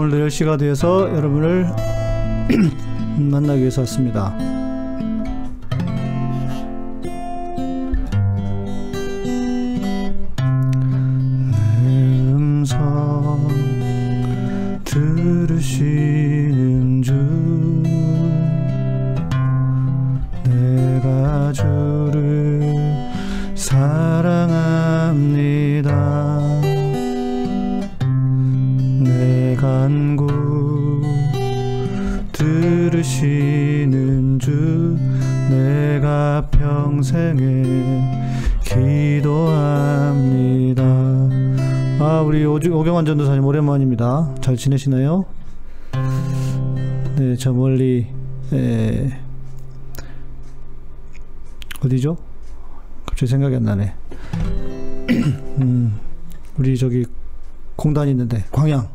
[0.00, 1.66] 오늘도 10시가 되어서 여러분을
[3.20, 4.34] 만나기 위해서 왔습니다.
[44.60, 45.22] 지내시나요?
[47.16, 48.06] 네 저 멀리
[48.52, 49.08] 에,
[51.82, 52.14] 어디죠?
[53.06, 53.94] 갑자기 생각이 안 나네
[55.62, 55.98] 음,
[56.58, 57.06] 우리 저기
[57.74, 58.86] 공단 있는데 광양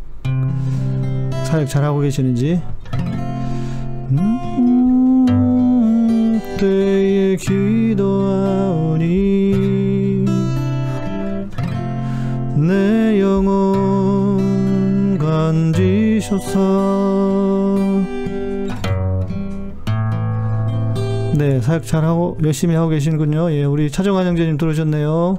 [1.46, 2.62] 사역 잘하고 계시는지
[21.76, 23.52] 네 사역 잘하고 열심히 하고 계시는군요.
[23.52, 25.38] 예 우리 차정환 형제님 들어오셨네요.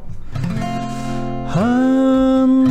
[1.47, 2.65] 한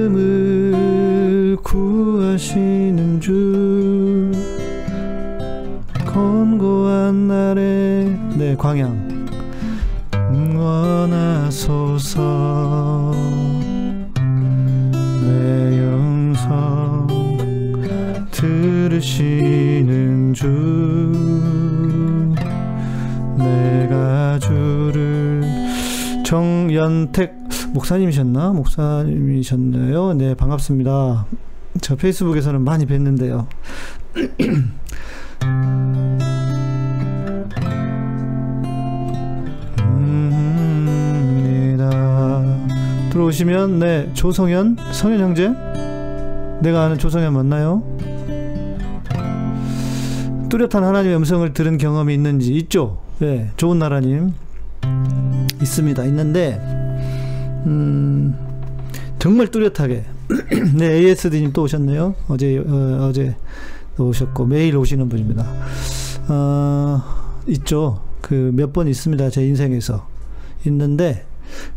[0.00, 4.32] 마음을 구하시는 주
[6.04, 9.12] 권고한 날에 네 광양.
[10.56, 12.20] 원하소서.
[15.22, 17.06] 내 영성
[18.32, 21.11] 들으시는 주
[26.82, 27.34] 정연택
[27.74, 28.50] 목사님이셨나?
[28.50, 30.14] 목사님이셨나요?
[30.14, 31.26] 네, 반갑습니다.
[31.80, 33.46] 저 페이스북에서는 많이 뵀는데요.
[39.92, 41.78] 음,
[43.12, 45.52] 들어오시면 네 조성현 성현 형제
[46.62, 47.84] 내가 아는 조성현 맞나요?
[50.48, 52.98] 뚜렷한 하나님의 음성을 들은 경험이 있는지 있죠?
[53.20, 54.32] 네 좋은 나라님
[55.62, 56.71] 있습니다 있는데
[57.66, 58.36] 음,
[59.18, 60.04] 정말 뚜렷하게.
[60.76, 62.14] 네 ASD님 또 오셨네요.
[62.28, 63.36] 어제 어, 어제
[63.98, 65.46] 오셨고 매일 오시는 분입니다.
[66.28, 67.02] 어,
[67.48, 68.02] 있죠.
[68.20, 70.06] 그 몇 번 있습니다 제 인생에서.
[70.66, 71.26] 있는데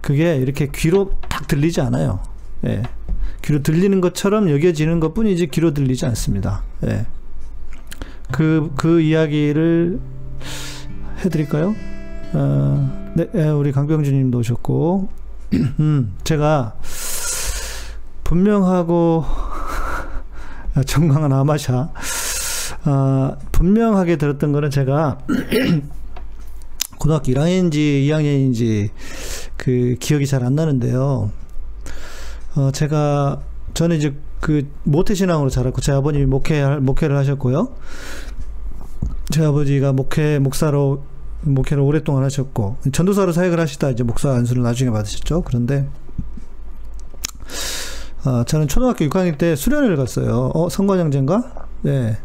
[0.01, 2.19] 그게 이렇게 귀로 딱 들리지 않아요.
[2.65, 2.83] 예.
[3.43, 6.63] 귀로 들리는 것처럼 여겨지는 것 뿐이지 귀로 들리지 않습니다.
[6.85, 7.05] 예.
[8.31, 9.99] 그, 그 이야기를
[11.23, 11.75] 해드릴까요?
[12.33, 15.24] 어, 네, 예, 우리 강병주님도 오셨고, 음,
[16.23, 16.75] 제가
[18.23, 19.23] 분명하고
[20.85, 21.89] 정강한 아마샤,
[22.85, 25.19] 어, 분명하게 들었던 거는 제가
[26.99, 28.89] 고등학교 1학년인지 2학년인지
[29.57, 31.31] 그 기억이 잘 안 나는데요.
[32.55, 33.41] 어, 제가
[33.73, 37.73] 저는 이제 그 모태 신앙으로 자랐고 제 아버님이 목회 목회를 하셨고요.
[39.31, 41.03] 제 아버지가 목회 목사로
[41.45, 45.43] 목회를 오랫동안 하셨고 전도사로 사역을 하시다 이제 목사 안수를 나중에 받으셨죠.
[45.43, 45.87] 그런데
[48.23, 50.51] 아, 저는 초등학교 6학년 때 수련회를 갔어요.
[50.55, 51.67] 어, 성관영제인가?
[51.83, 52.17] 네.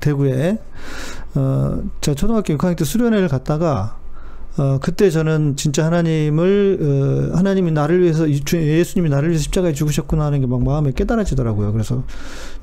[0.00, 0.58] 대구에.
[1.36, 3.96] 어, 제가 초등학교 6학년 때 수련회를 갔다가
[4.58, 10.40] 어, 그때 저는 진짜 하나님을, 어, 하나님이 나를 위해서, 예수님이 나를 위해서 십자가에 죽으셨구나 하는
[10.40, 11.72] 게 막 마음에 깨달아지더라고요.
[11.72, 12.04] 그래서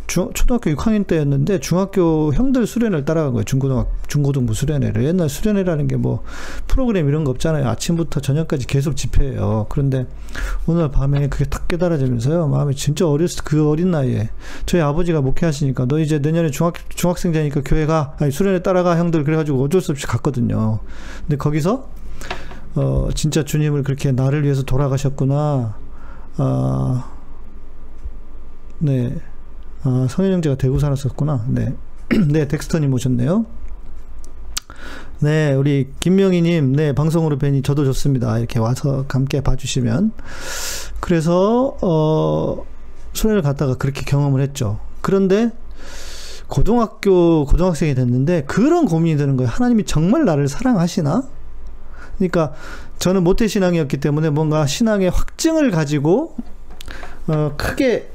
[0.06, 3.44] 중, 초등학교 6학년 때였는데 중학교 형들 수련회를 따라간 거예요.
[3.46, 5.06] 중고등학, 중고등부 수련회를.
[5.06, 6.22] 옛날 수련회라는 게 뭐
[6.68, 7.68] 프로그램 이런 거 없잖아요.
[7.68, 9.68] 아침부터 저녁까지 계속 집회예요.
[9.70, 10.06] 그런데
[10.68, 12.48] 오늘 밤에 그게 탁 깨달아지면서요.
[12.50, 14.30] 마음이 진짜 어렸을 그 어린 나이에
[14.66, 19.24] 저희 아버지가 목회하시니까 너 이제 내년에 중학, 중학생 되니까 교회 가, 아니 수련회 따라가 형들
[19.24, 20.80] 그래 가지고 어쩔 수 없이 갔거든요.
[21.22, 21.88] 근데 거기서
[22.76, 25.78] 어, 진짜 주님을 그렇게 나를 위해서 돌아가셨구나.
[26.38, 27.10] 아,
[28.80, 29.16] 네.
[29.86, 31.46] 아, 성현 형제가 대구 살았었구나.
[31.50, 31.74] 네.
[32.30, 33.46] 네, 덱스터님 오셨네요.
[35.20, 38.38] 네, 우리 김명희님, 네, 방송으로 뵈니 저도 좋습니다.
[38.40, 40.12] 이렇게 와서 함께 봐주시면.
[41.00, 42.66] 그래서, 어,
[43.14, 44.80] 수련을 갔다가 그렇게 경험을 했죠.
[45.02, 45.52] 그런데,
[46.48, 49.50] 고등학교, 고등학생이 됐는데, 그런 고민이 드는 거예요.
[49.50, 51.24] 하나님이 정말 나를 사랑하시나?
[52.18, 52.54] 그러니까,
[53.00, 56.36] 저는 모태신앙이었기 때문에 뭔가 신앙의 확증을 가지고,
[57.28, 58.12] 어, 크게,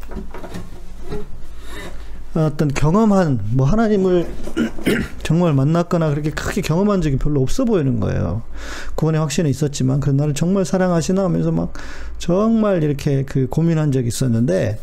[2.47, 4.29] 어떤 경험한 뭐 하나님을
[5.23, 8.43] 정말 만났거나 그렇게 크게 경험한 적이 별로 없어 보이는 거예요.
[8.95, 11.73] 구원의 확신은 있었지만 그 나를 정말 사랑하시나 하면서 막
[12.19, 14.79] 정말 이렇게 그 고민한 적이 있었는데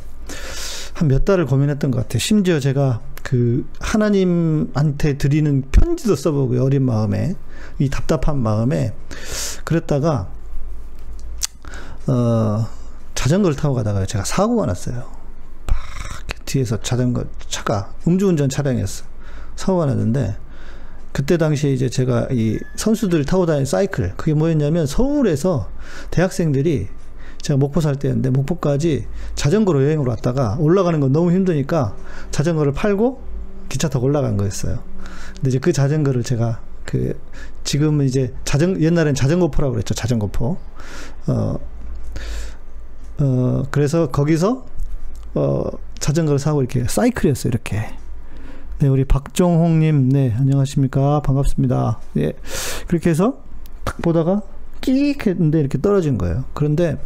[0.95, 2.19] 한 몇 달을 고민했던 것 같아요.
[2.19, 6.63] 심지어 제가 그 하나님한테 드리는 편지도 써보고요.
[6.63, 7.35] 어린 마음에
[7.79, 8.93] 이 답답한 마음에
[9.65, 10.29] 그랬다가
[12.07, 12.67] 어
[13.13, 15.14] 자전거를 타고 가다가 제가 사고가 났어요.
[16.55, 19.05] 막 뒤에서 자전거 차가 음주운전 차량이었어.
[19.55, 20.37] 사고가 났는데
[21.11, 25.69] 그때 당시에 이제 제가 이 선수들 타고 다니는 사이클 그게 뭐였냐면 서울에서
[26.11, 26.87] 대학생들이
[27.41, 31.95] 제가 목포 살 때였는데 목포까지 자전거로 여행을 왔다가 올라가는 건 너무 힘드니까
[32.31, 33.21] 자전거를 팔고
[33.69, 34.79] 기차 타고 올라간 거였어요.
[35.35, 37.19] 근데 이제 그 자전거를 제가 그
[37.63, 39.93] 지금은 이제 자전 옛날엔 자전거포라고 그랬죠.
[39.93, 40.57] 자전거포.
[41.27, 41.59] 어,
[43.19, 44.65] 어 그래서 거기서
[45.35, 45.65] 어
[45.99, 47.49] 자전거를 사고 이렇게 사이클이었어요.
[47.49, 47.85] 이렇게.
[48.79, 51.21] 네, 우리 박종홍님, 네, 안녕하십니까.
[51.21, 51.99] 반갑습니다.
[52.17, 52.33] 예.
[52.87, 53.39] 그렇게 해서
[53.83, 54.41] 딱 보다가
[54.81, 56.43] 끼익 했는데 이렇게 떨어진 거예요.
[56.53, 56.97] 그런데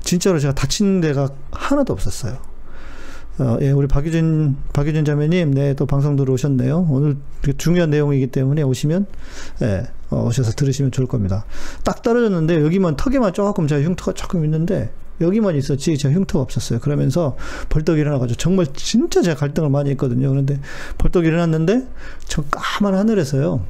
[0.00, 2.38] 진짜로 제가 다친 데가 하나도 없었어요.
[3.38, 6.88] 어, 예, 우리 박유진, 박유진 자매님, 네, 또 방송 들어오셨네요.
[6.90, 7.18] 오늘
[7.56, 9.06] 중요한 내용이기 때문에 오시면,
[9.62, 11.44] 예, 어, 오셔서 들으시면 좋을 겁니다.
[11.84, 16.78] 딱 떨어졌는데, 여기만, 턱에만 조금 제가 흉터가 조금 있는데, 여기만 있었지, 제가 흉터가 없었어요.
[16.78, 17.36] 그러면서
[17.68, 20.28] 벌떡 일어나가지고, 정말 진짜 제가 갈등을 많이 했거든요.
[20.30, 20.60] 그런데
[20.98, 21.86] 벌떡 일어났는데,
[22.26, 23.60] 저 까만 하늘에서요,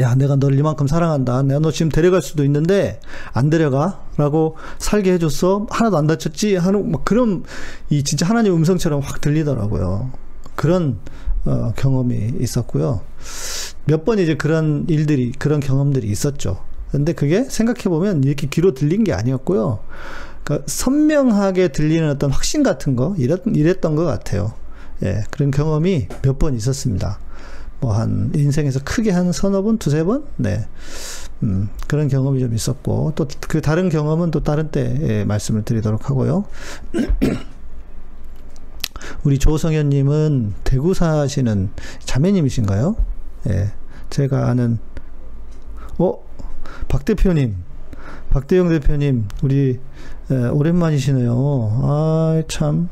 [0.00, 1.42] 야, 내가 너를 이만큼 사랑한다.
[1.42, 3.00] 내가 너 지금 데려갈 수도 있는데,
[3.32, 4.02] 안 데려가.
[4.18, 5.66] 라고 살게 해줬어.
[5.70, 6.56] 하나도 안 다쳤지.
[6.56, 7.44] 하는, 막 그런,
[7.88, 10.10] 이 진짜 하나님 음성처럼 확 들리더라고요.
[10.54, 10.98] 그런,
[11.46, 13.00] 어, 경험이 있었고요.
[13.86, 16.58] 몇 번 이제 그런 일들이, 그런 경험들이 있었죠.
[16.90, 19.80] 근데 그게 생각해보면 이렇게 귀로 들린 게 아니었고요.
[20.44, 24.52] 그러니까 선명하게 들리는 어떤 확신 같은 거, 이랬, 이랬던 것 같아요.
[25.02, 27.18] 예, 그런 경험이 몇 번 있었습니다.
[27.80, 30.24] 뭐 한 인생에서 크게 한 서너 번, 두세 번?
[30.36, 30.66] 네.
[31.42, 36.44] 음, 그런 경험이 좀 있었고, 또 그 다른 경험은 또 다른 때 말씀을 드리도록 하고요.
[39.24, 41.70] 우리 조성현님은 대구 사시는
[42.04, 42.96] 자매님이신가요?
[43.50, 43.72] 예.
[44.10, 44.78] 제가 아는,
[45.98, 46.14] 어?
[46.88, 47.54] 박 대표님,
[48.30, 49.78] 박대영 대표님, 우리,
[50.30, 51.32] 에, 오랜만이시네요.
[51.82, 52.88] 아, 참,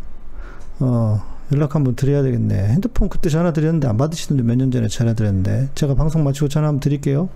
[0.81, 2.69] 어, 연락 한번 드려야 되겠네.
[2.69, 6.69] 핸드폰 그때 전화 드렸는데 안 받으시던데 몇 년 전에 전화 드렸는데 제가 방송 마치고 전화
[6.69, 7.29] 한번 드릴게요.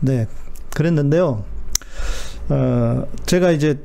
[0.00, 0.26] 네,
[0.74, 1.44] 그랬는데요.
[2.48, 3.80] 어, 제가 이제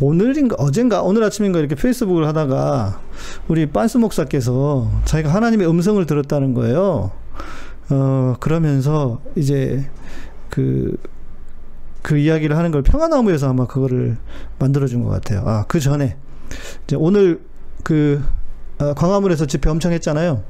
[0.00, 3.00] 오늘인가 어젠가 오늘 아침인가 이렇게 페이스북을 하다가
[3.48, 7.12] 우리 빤스 목사께서 자기가 하나님의 음성을 들었다는 거예요.
[7.90, 9.88] 어, 그러면서 이제
[10.50, 10.96] 그,
[12.02, 14.16] 그 이야기를 하는 걸 평화나무에서 아마 그거를
[14.58, 15.42] 만들어준 것 같아요.
[15.46, 16.16] 아, 그 전에.
[16.84, 17.40] 이제 오늘
[17.84, 18.22] 그
[18.78, 20.42] 어, 광화문에서 집회 엄청 했잖아요.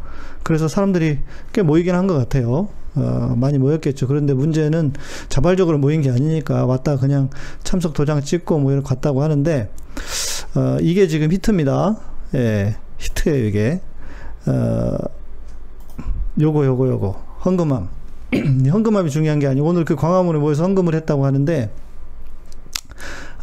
[0.42, 1.18] 그래서 사람들이
[1.52, 2.68] 꽤 모이긴 한 것 같아요.
[2.94, 4.06] 어, 많이 모였겠죠.
[4.06, 4.92] 그런데 문제는
[5.28, 7.30] 자발적으로 모인 게 아니니까 왔다 그냥
[7.62, 9.70] 참석 도장 찍고 뭐 이렇게 갔다고 하는데,
[10.54, 11.96] 어, 이게 지금 히트입니다.
[12.34, 13.80] 예, 히트예요, 이게.
[14.46, 14.96] 어,
[16.40, 17.24] 요거, 요거, 요거.
[17.44, 17.88] 헌금함.
[18.72, 21.70] 헌금함이 중요한 게 아니고 오늘 그 광화문에 모여서 헌금을 했다고 하는데,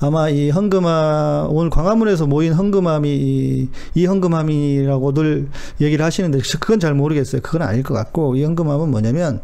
[0.02, 5.50] 아마 이 헌금함 오늘 광화문에서 모인 헌금함이 이, 이 헌금함이라고들
[5.82, 7.42] 얘기를 하시는데 그건 잘 모르겠어요.
[7.42, 9.42] 그건 아닐 것 같고 이 헌금함은 뭐냐면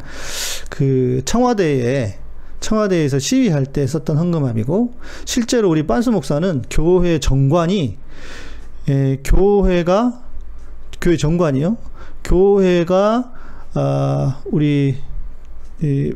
[0.69, 2.19] 그 청와대에
[2.61, 4.93] 청와대에서 시위할 때 썼던 헌금함이고
[5.25, 7.97] 실제로 우리 빤스 목사는 교회 정관이
[8.87, 10.21] 예, 교회가
[11.01, 11.77] 교회 정관이요.
[12.23, 13.31] 교회가
[13.73, 14.95] 아 우리
[15.81, 16.13] 이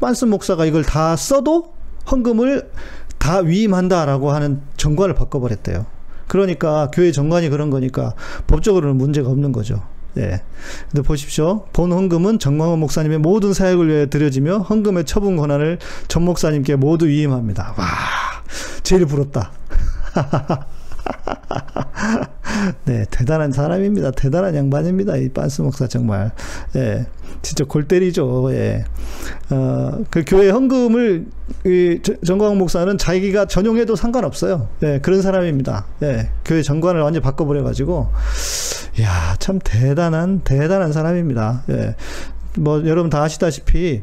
[0.00, 1.72] 빤스 목사가 이걸 다 써도
[2.10, 2.70] 헌금을
[3.18, 5.86] 다 위임한다라고 하는 정관을 바꿔버렸대요.
[6.28, 8.14] 그러니까 교회 정관이 그런 거니까
[8.46, 9.82] 법적으로는 문제가 없는 거죠.
[10.16, 10.42] 예.
[10.90, 11.66] 근데 보십시오.
[11.72, 17.74] 본 헌금은 정광훈 목사님의 모든 사역을 위해 드려지며 헌금의 처분 권한을 전 목사님께 모두 위임합니다.
[17.76, 17.84] 와,
[18.82, 19.52] 제일 부럽다.
[22.84, 24.12] 네, 대단한 사람입니다.
[24.12, 25.16] 대단한 양반입니다.
[25.16, 26.32] 이 빤스 목사 정말.
[26.76, 27.06] 예.
[27.42, 28.52] 진짜 골 때리죠.
[28.52, 28.84] 예.
[29.50, 31.26] 어, 그 교회 헌금을
[31.64, 34.68] 이 정광 목사는 자기가 전용해도 상관없어요.
[34.82, 35.86] 예, 그런 사람입니다.
[36.02, 36.30] 예.
[36.44, 38.08] 교회 정관을 완전 바꿔 버려 가지고
[39.00, 41.64] 야, 참 대단한 대단한 사람입니다.
[41.70, 41.94] 예.
[42.58, 44.02] 뭐 여러분 다 아시다시피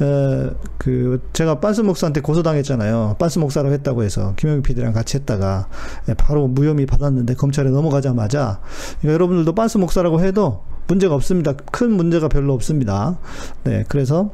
[0.00, 3.16] 어, 그 제가 빤스 목사한테 고소당했잖아요.
[3.18, 5.68] 빤스 목사라고 했다고 해서 김영희 PD랑 같이 했다가
[6.08, 8.60] 예, 바로 무혐의 받았는데 검찰에 넘어가자마자
[9.00, 11.54] 그러니까 여러분들도 빤스 목사라고 해도 문제가 없습니다.
[11.72, 13.18] 큰 문제가 별로 없습니다.
[13.64, 14.30] 네, 그래서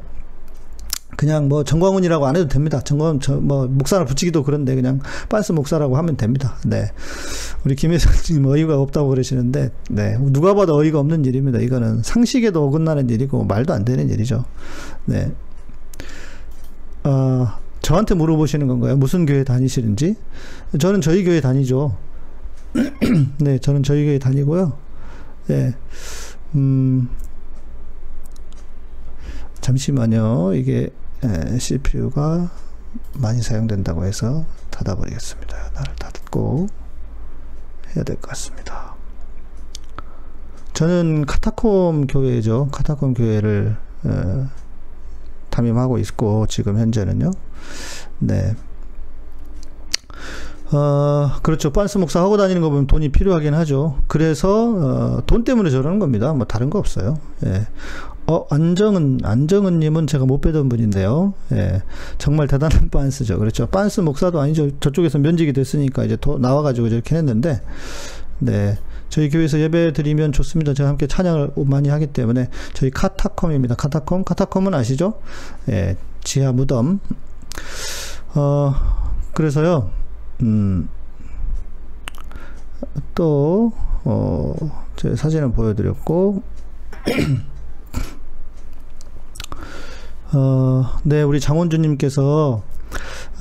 [1.21, 2.81] 그냥 뭐 정광훈이라고 안 해도 됩니다.
[2.81, 4.99] 정광훈 저뭐 목사를 붙이기도 그런데 그냥
[5.29, 6.55] 빤스 목사라고 하면 됩니다.
[6.65, 6.91] 네.
[7.63, 10.17] 우리 김혜선님 어이가 없다고 그러시는데 네.
[10.19, 11.59] 누가 봐도 어이가 없는 일입니다.
[11.59, 14.45] 이거는 상식에도 어긋나는 일이고 말도 안 되는 일이죠.
[15.05, 15.31] 네.
[17.03, 17.49] 어,
[17.83, 18.97] 저한테 물어보시는 건가요?
[18.97, 20.15] 무슨 교회 다니시는지?
[20.79, 21.97] 저는 저희 교회 다니죠.
[23.37, 24.73] 네, 저는 저희 교회 다니고요.
[25.49, 25.75] 네,
[26.55, 27.09] 음,
[29.59, 30.55] 잠시만요.
[30.55, 30.89] 이게
[31.23, 32.49] 에, CPU가
[33.15, 35.55] 많이 사용된다고 해서 닫아버리겠습니다.
[35.73, 36.67] 나를 닫고
[37.95, 38.95] 해야 될 것 같습니다.
[40.73, 42.69] 저는 카타콤 교회죠.
[42.71, 43.75] 카타콤 교회를
[44.05, 44.09] 에,
[45.49, 47.31] 담임하고 있고 지금 현재는요.
[48.19, 48.55] 네.
[50.71, 51.73] 어, 그렇죠.
[51.73, 53.97] 빤스 목사 하고 다니는 거 보면 돈이 필요하긴 하죠.
[54.07, 54.69] 그래서,
[55.17, 56.31] 어, 돈 때문에 저러는 겁니다.
[56.33, 57.17] 뭐 다른 거 없어요.
[57.45, 57.67] 예.
[58.31, 61.33] 어, 안정은, 안정은님은 제가 못 뵈던 분인데요.
[61.51, 61.81] 예.
[62.17, 63.37] 정말 대단한 빤스죠.
[63.37, 63.67] 그렇죠.
[63.67, 64.69] 빤스 목사도 아니죠.
[64.79, 67.61] 저쪽에서 면직이 됐으니까 이제 도, 나와가지고 저렇게 했는데,
[68.39, 68.77] 네.
[69.09, 70.73] 저희 교회에서 예배 드리면 좋습니다.
[70.73, 73.75] 제가 함께 찬양을 많이 하기 때문에 저희 카타콤입니다.
[73.75, 75.19] 카타콤, 카타콤은 아시죠?
[75.67, 77.01] 예, 지하 무덤.
[78.33, 78.73] 어,
[79.33, 79.91] 그래서요,
[80.41, 80.87] 음,
[83.13, 83.73] 또,
[84.05, 84.55] 어,
[84.95, 86.41] 제 사진을 보여드렸고,
[90.33, 92.63] 어, 네, 우리 장원주님께서,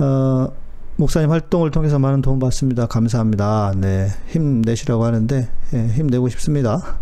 [0.01, 0.53] 어,
[0.97, 2.87] 목사님 활동을 통해서 많은 도움 받습니다.
[2.87, 3.73] 감사합니다.
[3.77, 6.99] 네, 힘내시라고 하는데, 예, 힘내고 싶습니다.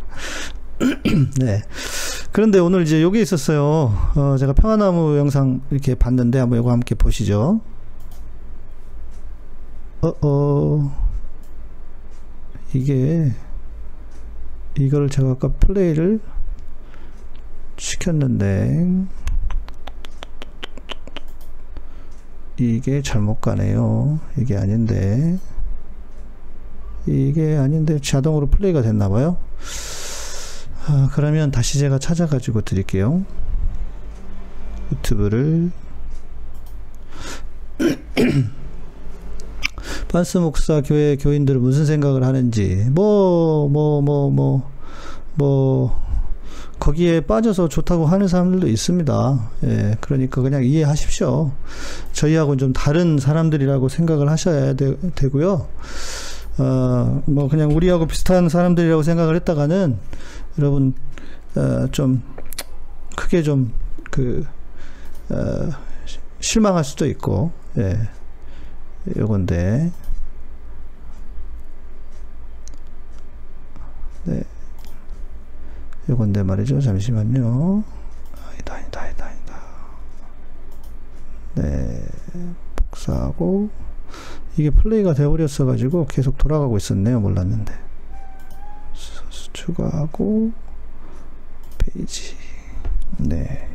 [1.40, 1.62] 네.
[2.32, 3.94] 그런데 오늘 이제 여기 있었어요.
[4.14, 7.60] 어, 제가 평화나무 영상 이렇게 봤는데 한번 이거 함께 보시죠.
[10.02, 10.94] 어, 어,
[12.74, 13.32] 이게,
[14.78, 16.20] 이걸 제가 아까 플레이를
[17.78, 19.06] 시켰는데,
[22.58, 24.18] 이게 잘못 가네요.
[24.36, 25.38] 이게 아닌데,
[27.06, 29.36] 이게 아닌데 자동으로 플레이가 됐나봐요.
[30.86, 33.24] 아, 그러면 다시 제가 찾아가지고 드릴게요.
[34.92, 35.70] 유튜브를
[40.08, 44.62] 반스 목사 교회 교인들은 무슨 생각을 하는지 뭐 뭐 뭐 뭐
[45.34, 46.07] 뭐
[46.78, 49.50] 거기에 빠져서 좋다고 하는 사람들도 있습니다.
[49.64, 51.52] 예, 그러니까 그냥 이해하십시오.
[52.12, 54.94] 저희하고는 좀 다른 사람들이라고 생각을 하셔야 되,
[55.28, 55.68] 고요
[56.58, 59.98] 어, 뭐 그냥 우리하고 비슷한 사람들이라고 생각을 했다가는
[60.58, 60.94] 여러분
[61.56, 62.22] 어, 좀
[63.16, 64.46] 크게 좀그
[65.30, 65.70] 어,
[66.40, 67.98] 실망할 수도 있고 예.
[69.16, 69.90] 요건데
[74.24, 74.42] 네
[76.08, 76.80] 요건데 말이죠.
[76.80, 77.84] 잠시만요.
[78.50, 79.54] 아니다 아니다 아니다 아니다.
[81.54, 82.04] 네.
[82.76, 83.68] 복사하고
[84.56, 87.20] 이게 플레이가 되어버렸어 가지고 계속 돌아가고 있었네요.
[87.20, 87.74] 몰랐는데.
[89.52, 90.52] 추가하고
[91.78, 92.36] 페이지.
[93.18, 93.68] 네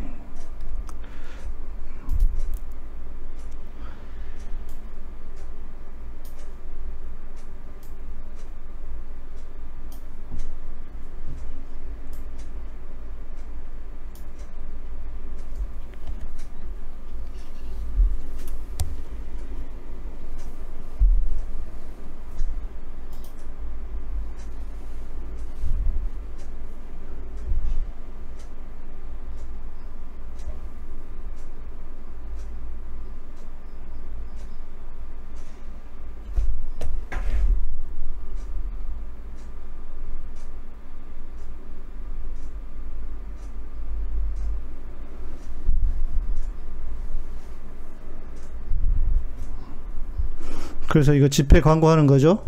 [50.93, 52.43] 그래서 이거 집회 광고하는 거죠.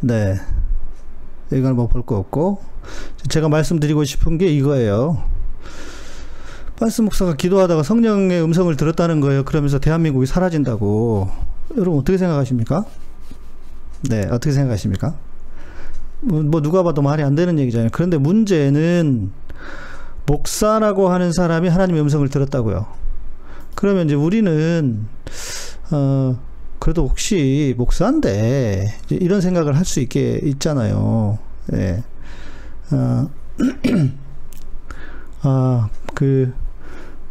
[0.00, 0.34] 네.
[1.52, 2.62] 이건 뭐 볼 거 없고.
[3.28, 5.22] 제가 말씀드리고 싶은 게 이거예요.
[6.80, 9.44] 반스 목사가 기도하다가 성령의 음성을 들었다는 거예요.
[9.44, 11.28] 그러면서 대한민국이 사라진다고.
[11.76, 12.86] 여러분 어떻게 생각하십니까?
[14.08, 15.16] 네, 어떻게 생각하십니까?
[16.22, 17.90] 뭐, 뭐 누가 봐도 말이 안 되는 얘기잖아요.
[17.92, 19.32] 그런데 문제는
[20.24, 22.86] 목사라고 하는 사람이 하나님의 음성을 들었다고요.
[23.74, 25.06] 그러면 이제 우리는
[25.90, 26.38] 어,
[26.78, 31.38] 그래도 혹시 목사인데 이런 생각을 할 수 있게 있잖아요.
[31.74, 32.02] 예.
[32.92, 33.28] 어,
[35.42, 36.52] 아, 그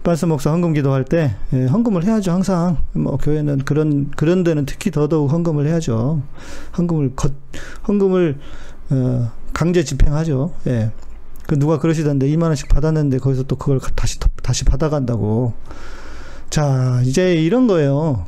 [0.03, 2.31] 발스 목사 헌금 기도할 때 예, 헌금을 해야죠.
[2.31, 6.21] 항상 뭐 교회는 그런 그런 데는 특히 더더욱 헌금을 해야죠.
[6.77, 7.29] 헌금을 거,
[7.87, 8.37] 헌금을
[8.91, 10.53] 어, 강제 집행하죠.
[10.67, 10.91] 예.
[11.45, 15.53] 그 누가 그러시던데 2만 원씩 받았는데 거기서 또 그걸 다시 다시 받아간다고.
[16.49, 18.25] 자, 이제 이런 거예요.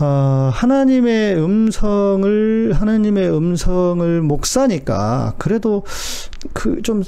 [0.00, 5.84] 어, 하나님의 음성을 하나님의 음성을 목사니까 그래도
[6.52, 7.02] 그 좀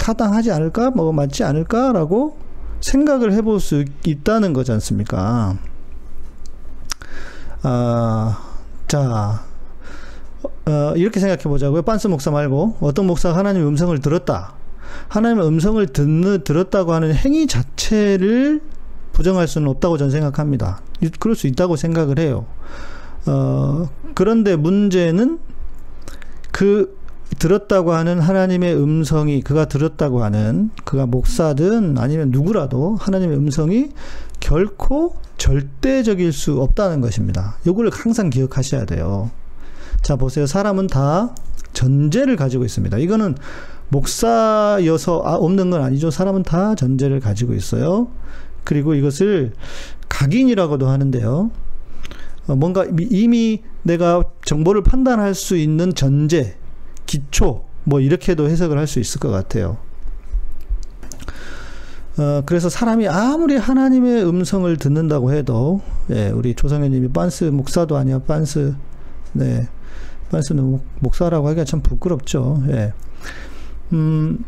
[0.00, 2.36] 타당하지 않을까 뭐 맞지 않을까라고
[2.80, 5.56] 생각을 해볼 수 있다는 거지 않습니까?
[7.62, 8.38] 아
[8.88, 9.44] 자,
[10.66, 11.82] 어, 이렇게 생각해 보자고요.
[11.82, 14.54] 빤스 목사 말고 어떤 목사가 하나님의 음성을 들었다.
[15.08, 18.62] 하나님의 음성을 듣는, 들었다고 하는 행위 자체를
[19.12, 20.80] 부정할 수는 없다고 저는 생각합니다.
[21.18, 22.46] 그럴 수 있다고 생각을 해요.
[23.26, 25.38] 어, 그런데 문제는
[26.52, 26.98] 그
[27.38, 33.90] 들었다고 하는 하나님의 음성이 그가 들었다고 하는 그가 목사든 아니면 누구라도 하나님의 음성이
[34.40, 37.56] 결코 절대적일 수 없다는 것입니다.
[37.66, 39.30] 이걸 항상 기억하셔야 돼요.
[40.02, 40.46] 자, 보세요.
[40.46, 41.34] 사람은 다
[41.72, 42.98] 전제를 가지고 있습니다.
[42.98, 43.36] 이거는
[43.90, 46.10] 목사여서 아, 없는 건 아니죠.
[46.10, 48.08] 사람은 다 전제를 가지고 있어요.
[48.64, 49.52] 그리고 이것을
[50.20, 51.50] 각인이라고도 하는데요.
[52.46, 56.58] 어, 뭔가 이미 내가 정보를 판단할 수 있는 전제,
[57.06, 59.78] 기초, 뭐 이렇게도 해석을 할 수 있을 것 같아요.
[62.18, 68.74] 어, 그래서 사람이 아무리 하나님의 음성을 듣는다고 해도, 예, 우리 조성현님이 빤스 목사도 아니야, 빤스,
[69.32, 69.68] 네,
[70.30, 72.62] 빤스는 목 사라고 하기가 참 부끄럽죠.
[72.68, 72.92] 예.
[73.94, 74.44] 음,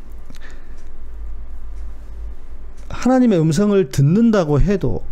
[2.91, 5.02] 하나님의 음성을 듣는다고 해도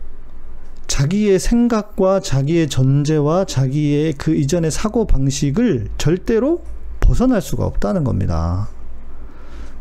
[0.91, 6.65] 자기의 생각과 자기의 전제와 자기의 그 이전의 사고 방식을 절대로
[6.99, 8.69] 벗어날 수가 없다는 겁니다.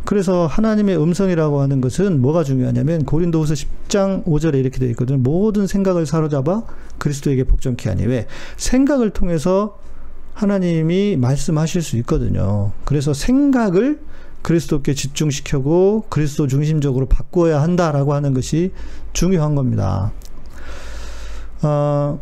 [0.05, 5.17] 그래서 하나님의 음성이라고 하는 것은 뭐가 중요하냐면 고린도후서 10장 5절에 이렇게 되어 있거든요.
[5.17, 6.61] 모든 생각을 사로잡아
[6.99, 9.79] 그리스도에게 복종케 하니 왜 생각을 통해서
[10.35, 12.71] 하나님이 말씀하실 수 있거든요.
[12.85, 13.99] 그래서 생각을
[14.43, 18.73] 그리스도께 집중시켜고 그리스도 중심적으로 바꾸어야 한다라고 하는 것이
[19.11, 20.11] 중요한 겁니다.
[21.61, 22.19] 어,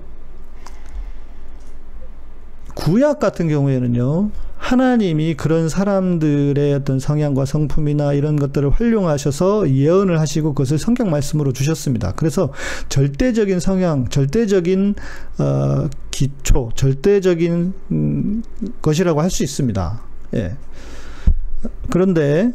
[2.76, 10.78] 구약 같은 경우에는요, 하나님이 그런 사람들의 어떤 성향과 성품이나 이런 것들을 활용하셔서 예언을 하시고 그것을
[10.78, 12.14] 성경 말씀으로 주셨습니다.
[12.16, 12.52] 그래서
[12.90, 14.96] 절대적인 성향, 절대적인
[15.40, 18.44] 어, 기초, 절대적인 음,
[18.82, 20.02] 것이라고 할 수 있습니다.
[20.36, 20.56] 예.
[21.90, 22.52] 그런데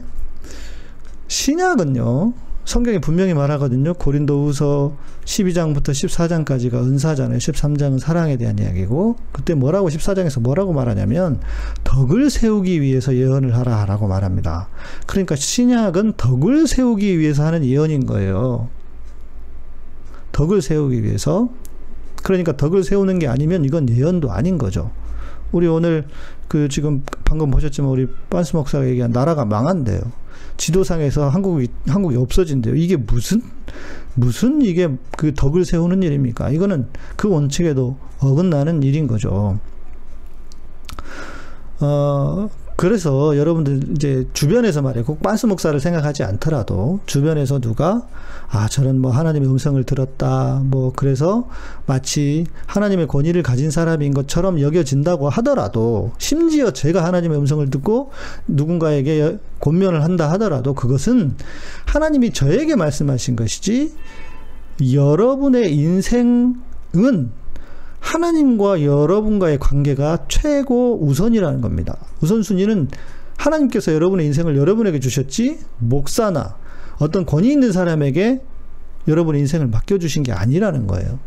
[1.28, 2.32] 신약은요.
[2.64, 3.94] 성경이 분명히 말하거든요.
[3.94, 7.38] 고린도후서 12장부터 14장까지가 은사잖아요.
[7.38, 11.40] 13장은 사랑에 대한 이야기고 그때 뭐라고 14장에서 뭐라고 말하냐면
[11.82, 14.68] 덕을 세우기 위해서 예언을 하라라고 말합니다.
[15.06, 18.68] 그러니까 신약은 덕을 세우기 위해서 하는 예언인 거예요.
[20.30, 21.50] 덕을 세우기 위해서
[22.22, 24.92] 그러니까 덕을 세우는 게 아니면 이건 예언도 아닌 거죠.
[25.50, 26.06] 우리 오늘
[26.48, 30.00] 그 지금 방금 보셨지만 우리 빤스 목사가 얘기한 나라가 망한대요.
[30.56, 32.74] 지도상에서 한국이 한국이 없어진대요.
[32.74, 33.42] 이게 무슨
[34.14, 36.50] 무슨 이게 그 덕을 세우는 일입니까?
[36.50, 39.58] 이거는 그 원칙에도 어긋나는 일인 거죠.
[41.80, 45.04] 어, 그래서 여러분들 이제 주변에서 말이에요.
[45.04, 48.06] 꼭 빤스 목사를 생각하지 않더라도 주변에서 누가
[48.48, 51.48] 아 저는 뭐 하나님의 음성을 들었다 뭐 그래서
[51.86, 58.10] 마치 하나님의 권위를 가진 사람인 것처럼 여겨진다고 하더라도 심지어 제가 하나님의 음성을 듣고
[58.48, 61.36] 누군가에게 권면을 한다 하더라도 그것은
[61.86, 63.94] 하나님이 저에게 말씀하신 것이지
[64.92, 66.60] 여러분의 인생은
[68.00, 71.96] 하나님과 여러분과의 관계가 최고 우선이라는 겁니다.
[72.20, 72.88] 우선순위는
[73.38, 76.56] 하나님께서 여러분의 인생을 여러분에게 주셨지, 목사나
[76.98, 78.42] 어떤 권위 있는 사람에게
[79.06, 81.18] 여러분의 인생을 맡겨주신 게 아니라는 거예요.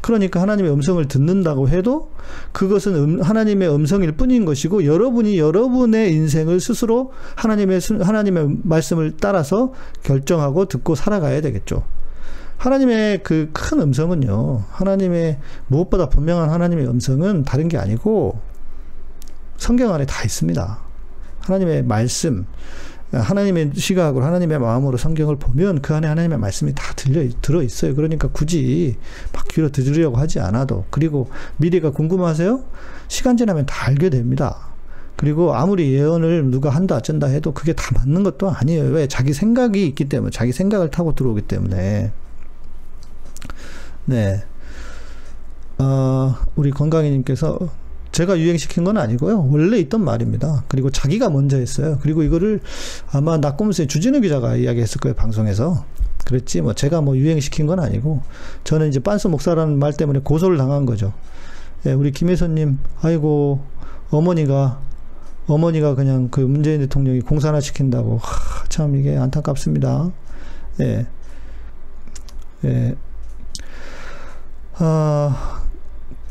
[0.00, 2.10] 그러니까 하나님의 음성을 듣는다고 해도
[2.52, 10.66] 그것은 음, 하나님의 음성일 뿐인 것이고 여러분이 여러분의 인생을 스스로 하나님의 하나님의 말씀을 따라서 결정하고
[10.66, 11.82] 듣고 살아가야 되겠죠.
[12.56, 18.40] 하나님의 그 큰 음성은요, 하나님의 무엇보다 분명한 하나님의 음성은 다른 게 아니고
[19.56, 20.78] 성경 안에 다 있습니다.
[21.40, 22.46] 하나님의 말씀,
[23.12, 27.94] 하나님의 시각으로 하나님의 마음으로 성경을 보면 그 안에 하나님의 말씀이 다 들려 들어 있어요.
[27.94, 28.96] 그러니까 굳이
[29.32, 32.62] 막 귀로 들으려고 하지 않아도 그리고 미래가 궁금하세요?
[33.08, 34.70] 시간 지나면 다 알게 됩니다.
[35.16, 38.84] 그리고 아무리 예언을 누가 한다 어쩐다 해도 그게 다 맞는 것도 아니에요.
[38.84, 39.06] 왜?
[39.06, 42.12] 자기 생각이 있기 때문에 자기 생각을 타고 들어오기 때문에
[44.06, 44.44] 네.
[45.78, 47.58] 어, 우리 건강이님께서
[48.12, 49.48] 제가 유행시킨 건 아니고요.
[49.50, 50.64] 원래 있던 말입니다.
[50.68, 51.98] 그리고 자기가 먼저 했어요.
[52.02, 52.60] 그리고 이거를
[53.12, 55.14] 아마 낙곰수의 주진우 기자가 이야기했을 거예요.
[55.14, 55.84] 방송에서.
[56.24, 56.60] 그랬지.
[56.60, 58.22] 뭐 제가 뭐 유행시킨 건 아니고
[58.64, 61.12] 저는 이제 빤스 목사라는 말 때문에 고소를 당한 거죠.
[61.86, 63.60] 예, 우리 김혜선님, 아이고
[64.10, 64.80] 어머니가
[65.46, 70.10] 어머니가 그냥 그 문재인 대통령이 공산화 시킨다고 하, 참 이게 안타깝습니다.
[70.80, 71.06] 예.
[72.64, 72.94] 예.
[74.74, 75.59] 아,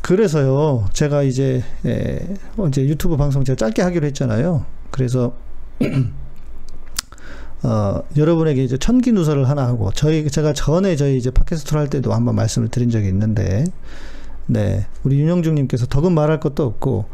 [0.09, 2.17] 그래서요, 제가 이제, 예,
[2.67, 4.65] 이제 유튜브 방송 제가 짧게 하기로 했잖아요.
[4.89, 5.35] 그래서,
[7.61, 12.11] 어, 여러분에게 이제 천기 누설을 하나 하고, 저희, 제가 전에 저희 이제 팟캐스트를 할 때도
[12.11, 13.65] 한번 말씀을 드린 적이 있는데,
[14.47, 14.87] 네.
[15.03, 17.05] 우리 윤영중님께서 덕은 말할 것도 없고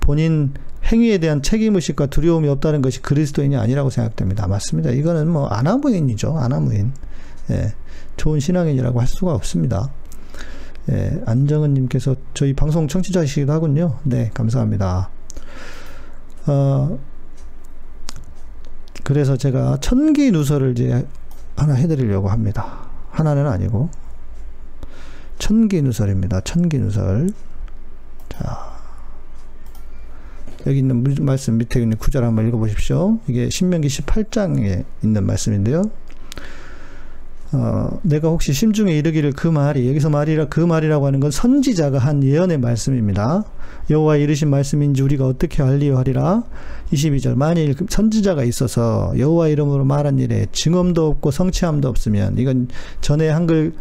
[0.00, 0.52] 본인
[0.84, 4.46] 행위에 대한 책임 의식과 두려움이 없다는 것이 그리스도인이 아니라고 생각됩니다.
[4.46, 4.90] 맞습니다.
[4.90, 6.36] 이거는 뭐 아나무인이죠.
[6.36, 6.92] 아나무인.
[7.50, 7.72] 예.
[8.18, 9.88] 좋은 신앙인이라고 할 수가 없습니다.
[10.90, 11.22] 예.
[11.26, 13.98] 안정은님께서 저희 방송 청취자이시기도 하군요.
[14.02, 14.30] 네.
[14.34, 15.10] 감사합니다.
[16.46, 16.98] 어,
[19.04, 21.06] 그래서 제가 천기 누설을 이제
[21.56, 22.88] 하나 해드리려고 합니다.
[23.10, 23.90] 하나는 아니고
[25.38, 26.40] 천기 누설입니다.
[26.40, 27.30] 천기 누설.
[28.28, 28.72] 자,
[30.66, 33.18] 여기 있는 말씀 밑에 있는 구절 한번 읽어보십시오.
[33.26, 35.82] 이게 신명기 18장에 있는 말씀인데요.
[37.52, 42.24] 어, 내가 혹시 심중에 이르기를 그 말이 여기서 말이라 그 말이라고 하는 건 선지자가 한
[42.24, 43.44] 예언의 말씀입니다.
[43.90, 46.44] 여호와 이르신 말씀인지 우리가 어떻게 알리요 하리라.
[46.92, 52.68] 22절 만일 그 선지자가 있어서 여호와 이름으로 말한 일에 증언도 없고 성취함도 없으면 이건
[53.00, 53.74] 전에 한글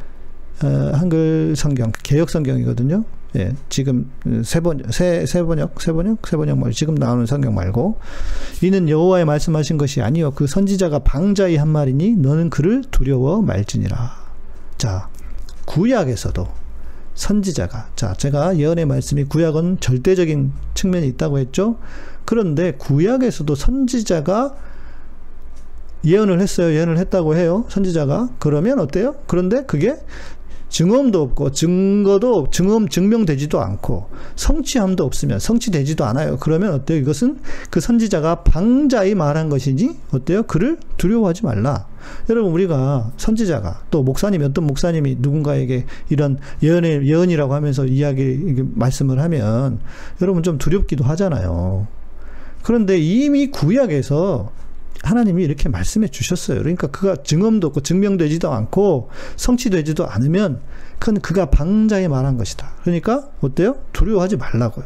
[0.64, 3.06] 어, 한글 성경 개혁 성경이거든요.
[3.38, 4.12] 예, 지금
[4.44, 8.00] 세번 세 세번역 세번역 세번역 말 지금 나오는 성경 말고
[8.62, 14.12] 이는 여호와의 말씀하신 것이 아니요 그 선지자가 방자히 한 말이니 너는 그를 두려워 말지니라.
[14.78, 15.10] 자
[15.65, 16.46] 구약에서도
[17.13, 21.78] 선지자가 자 제가 예언의 말씀이 구약은 절대적인 측면이 있다고 했죠.
[22.26, 24.56] 그런데 구약에서도 선지자가
[26.04, 26.74] 예언을 했어요.
[26.74, 27.65] 예언을 했다고 해요.
[27.70, 28.30] 선지자가.
[28.39, 29.15] 그러면 어때요?
[29.28, 29.96] 그런데 그게
[30.72, 34.08] 증언도 없고 증거도 증언 증명되지도 않고
[34.38, 36.38] 성취함도 없으면 성취되지도 않아요.
[36.40, 36.98] 그러면 어때요?
[36.98, 40.44] 이것은 그 선지자가 방자히 말한 것이지 어때요?
[40.44, 41.88] 그를 두려워하지 말라.
[42.30, 49.80] 여러분 우리가 선지자가 또 목사님 어떤 목사님이 누군가에게 이런 예언의 예언이라고 하면서 이야기 말씀을 하면
[50.22, 51.86] 여러분 좀 두렵기도 하잖아요.
[52.64, 54.52] 그런데 이미 구약에서
[55.04, 56.60] 하나님이 이렇게 말씀해 주셨어요.
[56.60, 60.62] 그러니까 그가 증언도 없고 증명되지도 않고 성취되지도 않으면
[61.00, 62.74] 그건 그가 방자에 말한 것이다.
[62.84, 63.78] 그러니까 어때요?
[63.94, 64.86] 두려워하지 말라고요.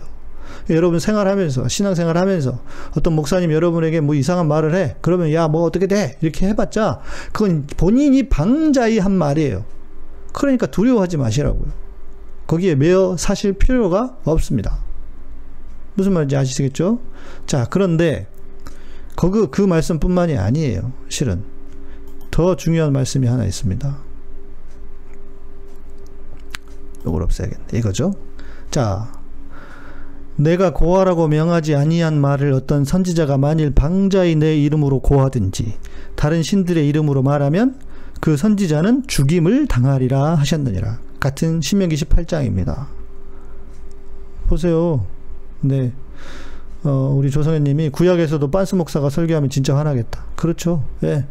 [0.69, 2.59] 여러분 생활하면서 신앙생활 하면서
[2.97, 4.95] 어떤 목사님 여러분에게 뭐 이상한 말을 해.
[5.01, 6.17] 그러면 야 뭐 어떻게 돼?
[6.21, 7.01] 이렇게 해봤자
[7.33, 9.65] 그건 본인이 방자히 한 말이에요.
[10.33, 11.71] 그러니까 두려워하지 마시라고요.
[12.47, 14.79] 거기에 매어 사실 필요가 없습니다.
[15.95, 16.99] 무슨 말인지 아시겠죠?
[17.47, 18.27] 자, 그런데
[19.15, 20.91] 그, 그 말씀뿐만이 아니에요.
[21.09, 21.43] 실은.
[22.31, 23.97] 더 중요한 말씀이 하나 있습니다.
[27.01, 27.65] 이걸 없애야겠네.
[27.73, 28.13] 이거죠.
[28.71, 29.11] 자,
[30.35, 35.77] 내가 고하라고 명하지 아니한 말을 어떤 선지자가 만일 방자의 내 이름으로 고하든지
[36.15, 37.79] 다른 신들의 이름으로 말하면
[38.19, 40.99] 그 선지자는 죽임을 당하리라 하셨느니라.
[41.19, 42.87] 같은 신명기 18장입니다.
[44.47, 45.05] 보세요.
[45.61, 45.93] 네.
[46.85, 50.23] 어, 우리 조성현님이 구약에서도 빤스 목사가 설교하면 진짜 화나겠다.
[50.35, 50.85] 그렇죠.
[51.03, 51.25] 예.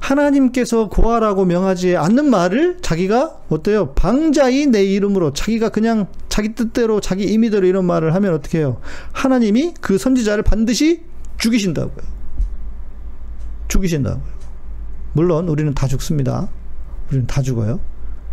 [0.00, 3.92] 하나님께서 고하라고 명하지 않는 말을 자기가 어때요?
[3.94, 8.80] 방자이 내 이름으로 자기가 그냥 자기 뜻대로 자기 임의대로 이런 말을 하면 어떻게 해요?
[9.12, 11.02] 하나님이 그 선지자를 반드시
[11.38, 12.06] 죽이신다고요.
[13.68, 14.36] 죽이신다고요.
[15.12, 16.48] 물론 우리는 다 죽습니다.
[17.08, 17.80] 우리는 다 죽어요.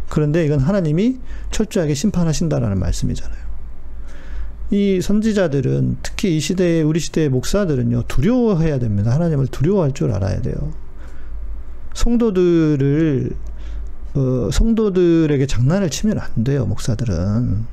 [0.10, 1.20] 그런데 이건 하나님이
[1.52, 3.53] 철저하게 심판하신다라는 말씀이잖아요.
[4.74, 9.12] 이 선지자들은 특히 이 시대의 우리 시대의 목사들은요 두려워해야 됩니다.
[9.12, 10.56] 하나님을 두려워할 줄 알아야 돼요.
[11.94, 13.30] 성도들을
[14.16, 16.66] 어, 성도들에게 장난을 치면 안 돼요.
[16.66, 17.68] 목사들은.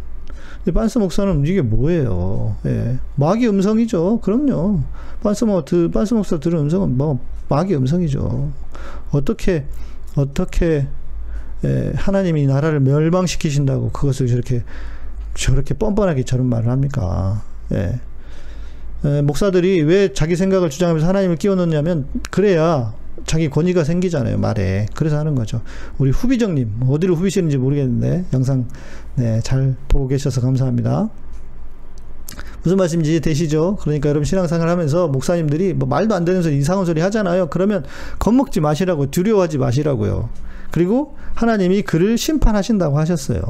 [0.75, 2.57] 반스 목사는 이게 뭐예요?
[2.67, 2.99] 예.
[3.15, 4.21] 마귀 음성이죠.
[4.21, 4.81] 그럼요.
[5.23, 8.53] 반스 목, 반스 목사 들은 음성은 뭐 마귀 음성이죠.
[9.11, 9.65] 어떻게
[10.17, 10.87] 어떻게
[11.65, 14.65] 예, 하나님이 나라를 멸망시키신다고 그것을 저렇게
[15.35, 17.43] 저렇게 뻔뻔하게 저런 말을 합니까?
[17.73, 18.01] 예.
[19.05, 22.95] 에, 목사들이 왜 자기 생각을 주장하면서 하나님을 끼워 넣냐면 그래야
[23.27, 24.87] 자기 권위가 생기잖아요 말에.
[24.95, 25.62] 그래서 하는 거죠.
[25.99, 28.66] 우리 후비정님 어디로 후비시는지 모르겠는데 영상
[29.16, 31.09] 네, 잘 보고 계셔서 감사합니다.
[32.62, 33.77] 무슨 말씀인지 되시죠?
[33.81, 37.49] 그러니까 여러분 신앙생활 하면서 목사님들이 뭐 말도 안 되는 소리 이상한 소리 하잖아요.
[37.49, 37.85] 그러면
[38.19, 40.29] 겁먹지 마시라고 두려워하지 마시라고요.
[40.71, 43.40] 그리고 하나님이 그를 심판하신다고 하셨어요.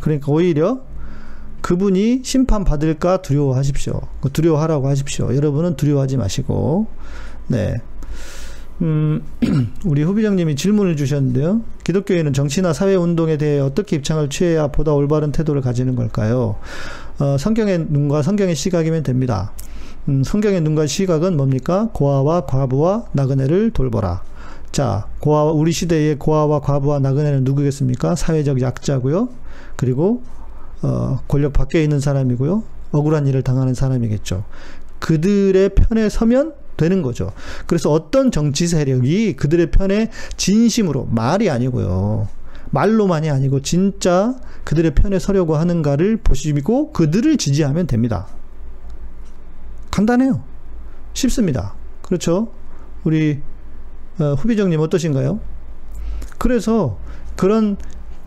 [0.00, 0.80] 그러니까 오히려
[1.62, 4.00] 그분이 심판받을까 두려워하십시오.
[4.20, 5.34] 그 두려워하라고 하십시오.
[5.34, 6.86] 여러분은 두려워하지 마시고,
[7.48, 7.76] 네.
[8.82, 9.22] 음,
[9.86, 11.62] 우리 후비장님이 질문을 주셨는데요.
[11.84, 16.56] 기독교인은 정치나 사회운동에 대해 어떻게 입장을 취해야 보다 올바른 태도를 가지는 걸까요?
[17.20, 19.52] 어, 성경의 눈과 성경의 시각이면 됩니다.
[20.08, 21.90] 음, 성경의 눈과 시각은 뭡니까?
[21.92, 24.22] 고아와 과부와 나그네를 돌보라.
[24.72, 28.16] 자, 고아, 우리 시대의 고아와 과부와 나그네는 누구겠습니까?
[28.16, 29.28] 사회적 약자고요.
[29.76, 30.22] 그리고
[30.82, 32.62] 어, 권력 밖에 있는 사람이고요.
[32.92, 34.44] 억울한 일을 당하는 사람이겠죠.
[34.98, 37.32] 그들의 편에 서면 되는 거죠.
[37.66, 42.28] 그래서 어떤 정치 세력이 그들의 편에 진심으로 말이 아니고요.
[42.70, 48.26] 말로만이 아니고 진짜 그들의 편에 서려고 하는가를 보시고 그들을 지지하면 됩니다.
[49.90, 50.42] 간단해요.
[51.12, 51.74] 쉽습니다.
[52.02, 52.50] 그렇죠?
[53.04, 53.40] 우리
[54.18, 55.40] 어, 후비정님 어떠신가요?
[56.38, 56.98] 그래서
[57.36, 57.76] 그런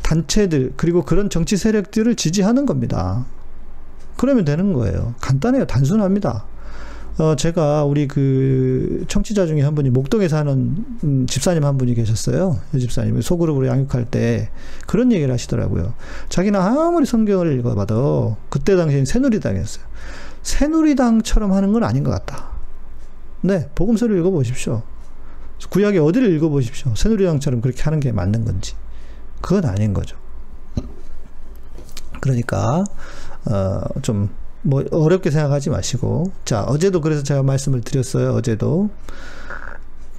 [0.05, 3.25] 단체들 그리고 그런 정치 세력들을 지지하는 겁니다.
[4.17, 5.15] 그러면 되는 거예요.
[5.19, 5.65] 간단해요.
[5.65, 6.45] 단순합니다.
[7.17, 12.59] 어, 제가 우리 그 청취자 중에 한 분이 목동에 사는 음, 집사님 한 분이 계셨어요.
[12.75, 14.49] 이 집사님이 소그룹으로 양육할 때
[14.85, 15.93] 그런 얘기를 하시더라고요.
[16.29, 19.85] 자기는 아무리 성경을 읽어봐도 그때 당시엔 새누리당이었어요.
[20.43, 22.49] 새누리당처럼 하는 건 아닌 것 같다.
[23.41, 24.83] 네, 복음서를 읽어보십시오.
[25.69, 26.93] 구약의 어디를 읽어보십시오.
[26.95, 28.75] 새누리당처럼 그렇게 하는 게 맞는 건지.
[29.45, 30.17] 그건 아닌 거죠.
[32.19, 32.83] 그러니까,
[33.45, 34.29] 어, 좀,
[34.63, 36.31] 뭐, 어렵게 생각하지 마시고.
[36.45, 38.33] 자, 어제도 그래서 제가 말씀을 드렸어요.
[38.33, 38.89] 어제도.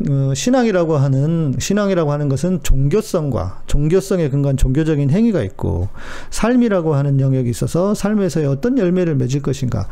[0.09, 5.89] 어, 신앙이라고 하는 신앙이라고 하는 것은 종교성과 종교성에 근거한 종교적인 행위가 있고
[6.31, 9.89] 삶이라고 하는 영역이 있어서 삶에서의 어떤 열매를 맺을 것인가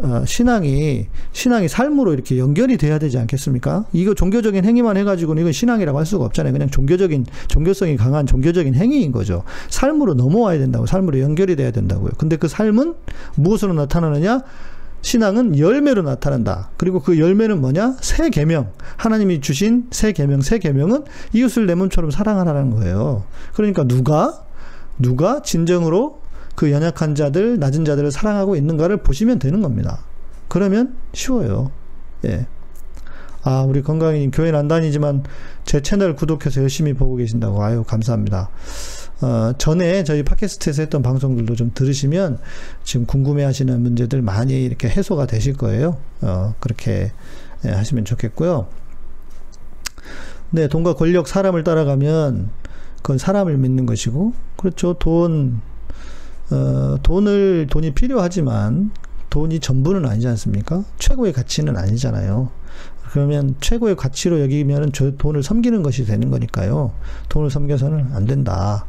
[0.00, 3.86] 어, 신앙이 신앙이 삶으로 이렇게 연결이 돼야 되지 않겠습니까?
[3.92, 6.52] 이거 종교적인 행위만 해가지고는 이건 신앙이라고 할 수가 없잖아요.
[6.52, 9.42] 그냥 종교적인 종교성이 강한 종교적인 행위인 거죠.
[9.68, 12.12] 삶으로 넘어와야 된다고 삶으로 연결이 돼야 된다고요.
[12.16, 12.94] 근데 그 삶은
[13.34, 14.42] 무엇으로 나타나느냐?
[15.00, 16.70] 신앙은 열매로 나타난다.
[16.76, 17.96] 그리고 그 열매는 뭐냐?
[18.00, 18.72] 새 계명.
[18.96, 20.42] 하나님이 주신 새 계명.
[20.42, 23.24] 새 계명은 이웃을 내 몸처럼 사랑하라는 거예요.
[23.54, 24.44] 그러니까 누가
[24.98, 26.20] 누가 진정으로
[26.58, 30.00] 그 연약한 자들, 낮은 자들을 사랑하고 있는가를 보시면 되는 겁니다.
[30.48, 31.70] 그러면 쉬워요.
[32.24, 32.48] 예.
[33.44, 35.22] 아, 우리 건강히 교회는 안 다니지만
[35.64, 37.62] 제 채널 구독해서 열심히 보고 계신다고.
[37.62, 38.50] 아유, 감사합니다.
[39.20, 42.40] 어, 전에 저희 팟캐스트에서 했던 방송들도 좀 들으시면
[42.82, 45.98] 지금 궁금해 하시는 문제들 많이 이렇게 해소가 되실 거예요.
[46.22, 47.12] 어, 그렇게
[47.66, 48.66] 예, 하시면 좋겠고요.
[50.50, 52.50] 네, 돈과 권력, 사람을 따라가면
[52.96, 54.94] 그건 사람을 믿는 것이고, 그렇죠.
[54.94, 55.60] 돈,
[56.50, 58.90] 어, 돈을, 돈이 필요하지만
[59.30, 60.84] 돈이 전부는 아니지 않습니까?
[60.98, 62.50] 최고의 가치는 아니잖아요.
[63.10, 66.92] 그러면 최고의 가치로 여기면 저 돈을 섬기는 것이 되는 거니까요.
[67.28, 68.86] 돈을 섬겨서는 안 된다.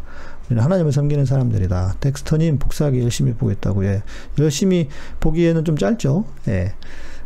[0.48, 1.96] 우리는 하나님을 섬기는 사람들이다.
[2.00, 3.86] 덱스터님 복사하기 열심히 보겠다고.
[3.86, 4.04] 예.
[4.40, 6.26] 열심히 보기에는 좀 짧죠.
[6.48, 6.74] 예.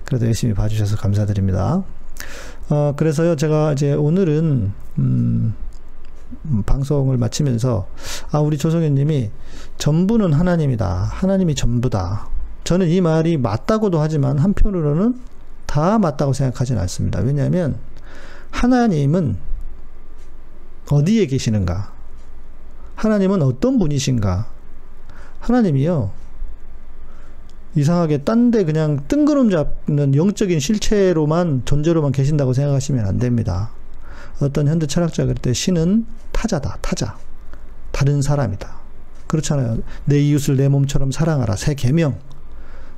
[0.05, 1.83] 그래도 열심히 봐주셔서 감사드립니다.
[2.69, 5.55] 어, 그래서요, 제가 이제 오늘은, 음, 음,
[6.65, 7.87] 방송을 마치면서
[8.31, 9.31] 아 우리 조성현님이
[9.77, 10.87] 전부는 하나님이다.
[10.87, 12.29] 하나님이 전부다.
[12.63, 15.19] 저는 이 말이 맞다고도 하지만 한편으로는
[15.65, 17.19] 다 맞다고 생각하지는 않습니다.
[17.19, 17.77] 왜냐하면
[18.51, 19.37] 하나님은
[20.91, 21.91] 어디에 계시는가?
[22.95, 24.47] 하나님은 어떤 분이신가?
[25.39, 26.11] 하나님이요.
[27.75, 33.71] 이상하게 딴 데 그냥 뜬구름 잡는 영적인 실체로만 존재로만 계신다고 생각하시면 안 됩니다.
[34.41, 37.17] 어떤 현대 철학자가 그럴 때 신은 타자다, 타자.
[37.91, 38.83] 다른 사람이다.
[39.27, 39.79] 그렇잖아요.
[40.05, 41.55] 내 이웃을 내 몸처럼 사랑하라.
[41.55, 42.17] 새 계명.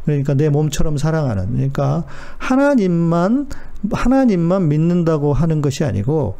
[0.05, 1.53] 그러니까 내 몸처럼 사랑하는.
[1.53, 2.05] 그러니까
[2.37, 3.49] 하나님만
[3.91, 6.37] 하나님만 믿는다고 하는 것이 아니고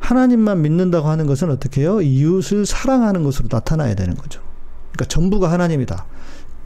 [0.00, 2.00] 하나님만 믿는다고 하는 것은 어떻게 해요?
[2.00, 4.40] 이웃을 사랑하는 것으로 나타나야 되는 거죠.
[4.92, 6.06] 그러니까 전부가 하나님이다.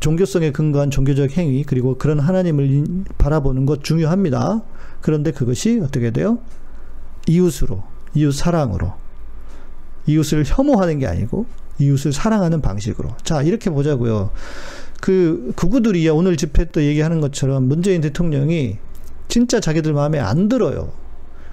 [0.01, 2.85] 종교성에 근거한 종교적 행위 그리고 그런 하나님을
[3.19, 4.63] 바라보는 것 중요합니다.
[5.01, 6.39] 그런데 그것이 어떻게 돼요?
[7.27, 7.83] 이웃으로,
[8.15, 8.93] 이웃 사랑으로,
[10.07, 11.47] 이웃을 혐오하는 게 아니고
[11.79, 13.11] 이웃을 사랑하는 방식으로.
[13.23, 14.31] 자, 이렇게 보자고요.
[15.01, 18.79] 그 극우들이 오늘 집회 때 얘기하는 것처럼 문재인 대통령이
[19.29, 20.93] 진짜 자기들 마음에 안 들어요.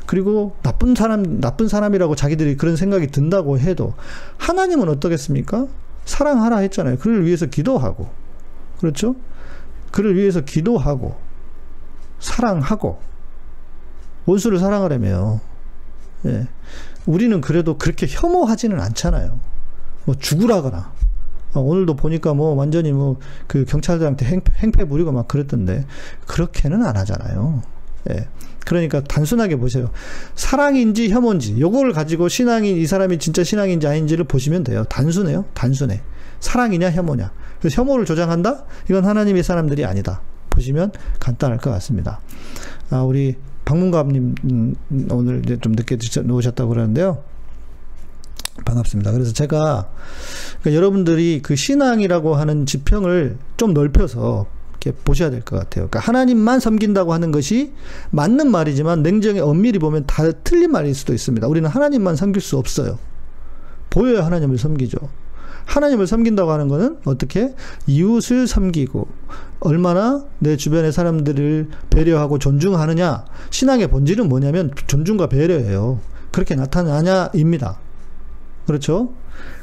[0.06, 3.94] 그리고 나쁜 사람, 나쁜 사람이라고 자기들이 그런 생각이 든다고 해도
[4.38, 5.68] 하나님은 어떻겠습니까?
[6.06, 6.98] 사랑하라 했잖아요.
[6.98, 8.10] 그를 위해서 기도하고.
[8.80, 9.16] 그렇죠?
[9.92, 11.16] 그를 위해서 기도하고,
[12.20, 13.00] 사랑하고,
[14.26, 15.40] 원수를 사랑하려며.
[16.26, 16.48] 예.
[17.06, 19.40] 우리는 그래도 그렇게 혐오하지는 않잖아요.
[20.06, 20.94] 뭐 죽으라거나.
[21.54, 25.86] 어, 오늘도 보니까 뭐 완전히 뭐 그 경찰들한테 행, 행패 부리고 막 그랬던데
[26.28, 27.62] 그렇게는 안 하잖아요.
[28.10, 28.28] 예.
[28.66, 29.92] 그러니까 단순하게 보세요.
[30.36, 34.86] 사랑인지 혐오인지 요거를 가지고 신앙이 이 사람이 진짜 신앙인지 아닌지를 보시면 돼요.
[34.86, 35.46] 단순해요.
[35.54, 36.02] 단순해.
[36.40, 37.32] 사랑이냐 혐오냐.
[37.60, 38.66] 그래서 혐오를 조장한다?
[38.90, 40.22] 이건 하나님의 사람들이 아니다.
[40.50, 42.20] 보시면 간단할 것 같습니다.
[42.90, 44.76] 아, 우리 박문갑님 음,
[45.12, 47.24] 오늘 이제 좀 늦게 놓으셨다고 그러는데요.
[48.66, 49.12] 반갑습니다.
[49.12, 49.90] 그래서 제가
[50.62, 55.88] 그러니까 여러분들이 그 신앙이라고 하는 지평을 좀 넓혀서 이렇게 보셔야 될 것 같아요.
[55.88, 57.74] 그러니까 하나님만 섬긴다고 하는 것이
[58.12, 61.48] 맞는 말이지만 냉정히 엄밀히 보면 다 틀린 말일 수도 있습니다.
[61.48, 63.00] 우리는 하나님만 섬길 수 없어요.
[63.90, 64.98] 보여야 하나님을 섬기죠.
[65.66, 67.54] 하나님을 섬긴다고 하는 것은 어떻게
[67.88, 69.08] 이웃을 섬기고
[69.60, 76.00] 얼마나 내 주변의 사람들을 배려하고 존중하느냐 신앙의 본질은 뭐냐면 존중과 배려예요.
[76.32, 77.78] 그렇게 나타나냐입니다.
[78.66, 79.14] 그렇죠?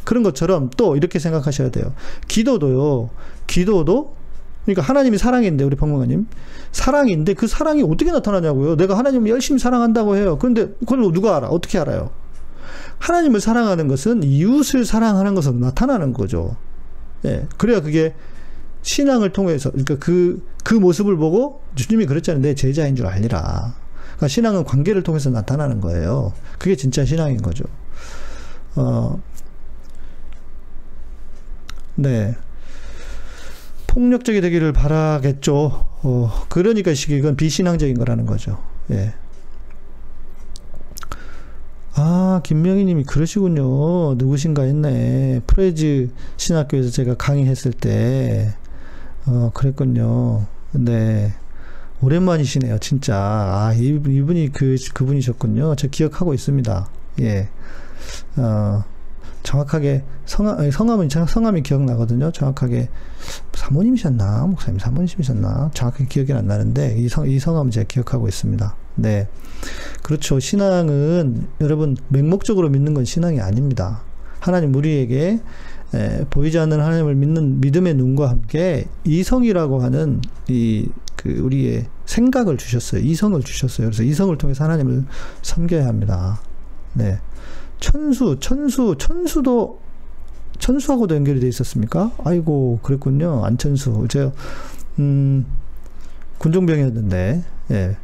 [0.04, 1.92] 그런 것처럼 또 이렇게 생각하셔야 돼요.
[2.28, 3.10] 기도도요.
[3.46, 4.14] 기도도
[4.64, 6.26] 그러니까 하나님이 사랑인데 우리 박문관님
[6.72, 8.76] 사랑인데 그 사랑이 어떻게 나타나냐고요.
[8.76, 10.38] 내가 하나님을 열심히 사랑한다고 해요.
[10.38, 11.48] 그런데 그걸 누가 알아?
[11.48, 12.10] 어떻게 알아요?
[13.00, 16.56] 하나님을 사랑하는 것은 이웃을 사랑하는 것으로 나타나는 거죠.
[17.24, 17.46] 예.
[17.56, 18.14] 그래야 그게
[18.82, 22.42] 신앙을 통해서 그러니까 그, 그 모습을 보고 주님이 그랬잖아요.
[22.42, 23.74] 내 제자인 줄 알리라.
[24.02, 26.32] 그러니까 신앙은 관계를 통해서 나타나는 거예요.
[26.58, 27.64] 그게 진짜 신앙인 거죠.
[28.76, 29.20] 어,
[31.96, 32.36] 네.
[33.86, 35.86] 폭력적이 되기를 바라겠죠.
[36.02, 38.62] 어, 그러니까 이건 비신앙적인 거라는 거죠.
[38.90, 39.14] 예.
[42.02, 44.14] 아, 김명희 님이 그러시군요.
[44.14, 45.42] 누구신가 했네.
[45.46, 46.08] 프레즈
[46.38, 48.54] 신학교에서 제가 강의했을 때,
[49.26, 50.46] 어, 그랬군요.
[50.72, 51.34] 네.
[52.00, 53.16] 오랜만이시네요, 진짜.
[53.18, 55.76] 아, 이분이 그, 그분이셨군요.
[55.76, 56.88] 저 기억하고 있습니다.
[57.20, 57.48] 예.
[58.38, 58.82] 어,
[59.42, 62.32] 정확하게 성함, 성함은 성함이 기억나거든요.
[62.32, 62.88] 정확하게
[63.52, 68.74] 사모님이셨나 목사님 사모님이셨나 정확하게 기억이 안 나는데 이, 성, 이 성함은 제가 기억하고 있습니다.
[68.96, 69.28] 네,
[70.02, 70.38] 그렇죠.
[70.40, 74.02] 신앙은 여러분 맹목적으로 믿는 건 신앙이 아닙니다.
[74.38, 75.40] 하나님 우리에게
[75.92, 80.88] 에, 보이지 않는 하나님을 믿는 믿음의 눈과 함께 이성이라고 하는 이
[81.22, 83.02] 그 우리의 생각을 주셨어요.
[83.02, 83.88] 이성을 주셨어요.
[83.88, 85.04] 그래서 이성을 통해서 하나님을
[85.42, 86.40] 섬겨야 합니다.
[86.94, 87.18] 네.
[87.78, 89.80] 천수, 천수, 천수도
[90.58, 92.12] 천수하고도 연결이 돼 있었습니까?
[92.24, 93.44] 아이고 그랬군요.
[93.44, 94.06] 안천수.
[94.08, 94.32] 제가
[94.98, 95.44] 음
[96.38, 97.96] 군종병이었는데 예.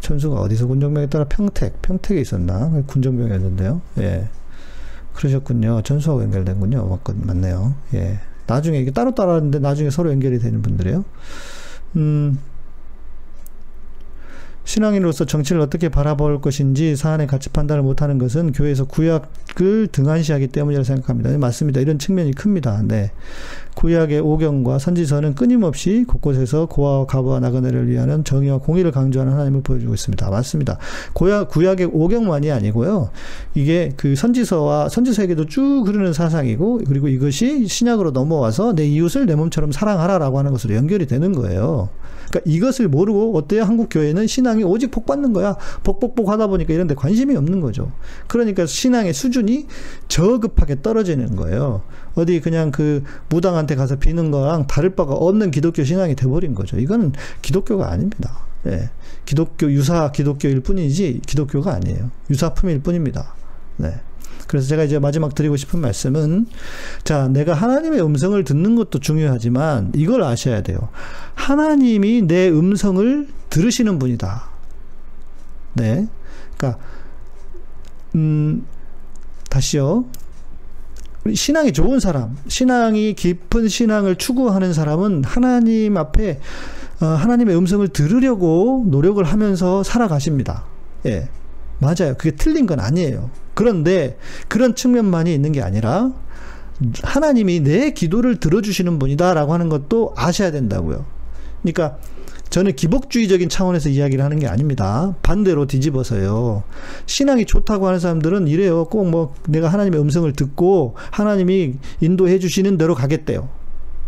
[0.00, 2.70] 천수가 어디서 군종병에 따라 평택, 평택에 있었나?
[2.86, 3.80] 군종병이었는데요.
[3.98, 4.28] 예.
[5.14, 5.82] 그러셨군요.
[5.82, 6.86] 천수하고 연결된군요.
[6.86, 7.74] 맞, 맞네요.
[7.94, 8.20] 예.
[8.46, 11.04] 나중에 이게 따로 따로 하는데 나중에 서로 연결이 되는 분들이에요.
[11.96, 12.38] 음,
[14.64, 21.30] 신앙인으로서 정치를 어떻게 바라볼 것인지 사안의 가치 판단을 못하는 것은 교회에서 구약을 등한시하기 때문이라고 생각합니다.
[21.30, 21.80] 네, 맞습니다.
[21.80, 22.82] 이런 측면이 큽니다.
[22.84, 23.10] 네.
[23.80, 30.28] 구약의 오경과 선지서는 끊임없이 곳곳에서 고아와 가부와 나그네를 위하는 정의와 공의를 강조하는 하나님을 보여주고 있습니다.
[30.28, 30.76] 맞습니다.
[31.14, 33.08] 구약, 구약의 오경만이 아니고요.
[33.54, 39.72] 이게 그 선지서와 선지서에게도 쭉 흐르는 사상이고 그리고 이것이 신약으로 넘어와서 내 이웃을 내 몸처럼
[39.72, 41.88] 사랑하라라고 하는 것으로 연결이 되는 거예요.
[42.28, 43.64] 그러니까 이것을 모르고 어때요?
[43.64, 45.56] 한국 교회는 신앙이 오직 복 받는 거야.
[45.82, 47.90] 복복복 하다 보니까 이런 데 관심이 없는 거죠.
[48.28, 49.66] 그러니까 신앙의 수준이
[50.08, 51.82] 저급하게 떨어지는 거예요.
[52.14, 56.78] 어디 그냥 그 무당한테 가서 비는 거랑 다를 바가 없는 기독교 신앙이 돼버린 거죠.
[56.78, 58.40] 이거는 기독교가 아닙니다.
[58.66, 58.90] 예.
[59.24, 62.10] 기독교 유사 기독교일 뿐이지 기독교가 아니에요.
[62.30, 63.34] 유사품일 뿐입니다.
[63.76, 63.94] 네.
[64.46, 66.46] 그래서 제가 이제 마지막 드리고 싶은 말씀은
[67.04, 70.88] 자, 내가 하나님의 음성을 듣는 것도 중요하지만 이걸 아셔야 돼요.
[71.34, 74.50] 하나님이 내 음성을 들으시는 분이다.
[75.74, 76.08] 네.
[76.56, 76.82] 그러니까
[78.16, 78.66] 음
[79.48, 80.06] 다시요.
[81.32, 86.40] 신앙이 좋은 사람, 신앙이 깊은 신앙을 추구하는 사람은 하나님 앞에
[87.00, 90.64] 어, 하나님의 음성을 들으려고 노력을 하면서 살아가십니다.
[91.06, 91.28] 예.
[91.78, 92.14] 맞아요.
[92.18, 93.30] 그게 틀린 건 아니에요.
[93.54, 96.12] 그런데 그런 측면만이 있는 게 아니라
[97.02, 101.04] 하나님이 내 기도를 들어주시는 분이다라고 하는 것도 아셔야 된다고요.
[101.62, 101.98] 그러니까
[102.50, 105.14] 저는 기복주의적인 차원에서 이야기를 하는 게 아닙니다.
[105.22, 106.64] 반대로 뒤집어서요.
[107.06, 108.84] 신앙이 좋다고 하는 사람들은 이래요.
[108.84, 113.48] 꼭 뭐 내가 하나님의 음성을 듣고 하나님이 인도해 주시는 대로 가겠대요.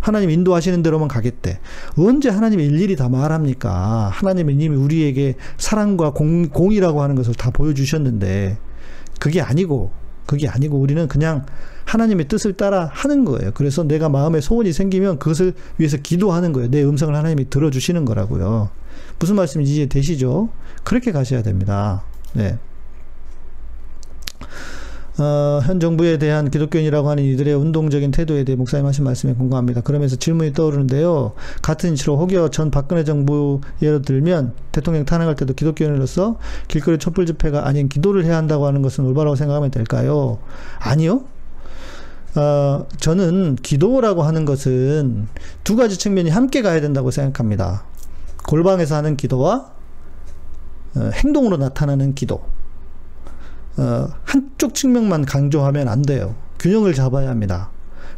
[0.00, 1.61] 하나님 인도하시는 대로만 가겠대.
[1.96, 4.11] 언제 하나님이 일일이 다 말합니까?
[4.12, 8.59] 하나님이 이미 우리에게 사랑과 공, 공이라고 하는 것을 다 보여주셨는데,
[9.20, 9.92] 그게 아니고,
[10.26, 11.46] 그게 아니고 우리는 그냥
[11.85, 13.50] 하나님의 뜻을 따라 하는 거예요.
[13.54, 16.70] 그래서 내가 마음에 소원이 생기면 그것을 위해서 기도하는 거예요.
[16.70, 18.70] 내 음성을 하나님이 들어주시는 거라고요.
[19.18, 20.48] 무슨 말씀인지 이해되시죠?
[20.85, 22.02] 그렇게 가셔야 됩니다.
[22.35, 22.58] 네.
[25.18, 29.83] 어, 현 정부에 대한 기독교인이라고 하는 이들의 운동적인 태도에 대해 목사님 하신 말씀에 공감합니다.
[29.83, 31.33] 그러면서 질문이 떠오르는데요.
[31.60, 36.38] 같은 이치로 혹여 전 박근혜 정부 예를 들면 대통령 탄핵할 때도 기독교인으로서
[36.69, 40.38] 길거리 촛불 집회가 아닌 기도를 해야 한다고 하는 것은 올바라고 생각하면 될까요?
[40.79, 41.25] 아니요.
[42.35, 45.29] 어, 저는 기도라고 하는 것은
[45.65, 47.85] 두 가지 측면이 함께 가야 된다고 생각합니다.
[48.46, 49.71] 골방에서 하는 기도와
[50.96, 52.42] 어, 행동으로 나타나는 기도.
[53.77, 56.35] 어, 한쪽 측면만 강조하면 안 돼요.
[56.58, 57.70] 균형을 잡아야 합니다.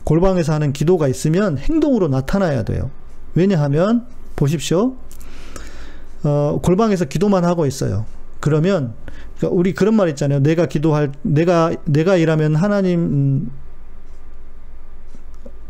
[0.04, 2.90] 골방에서 하는 기도가 있으면 행동으로 나타나야 돼요.
[3.34, 4.96] 왜냐하면 보십시오.
[6.24, 8.04] 어, 골방에서 기도만 하고 있어요.
[8.40, 8.94] 그러면
[9.38, 10.40] 그러니까 우리 그런 말 있잖아요.
[10.40, 13.50] 내가 기도할 내가 내가 일하면 하나님 음,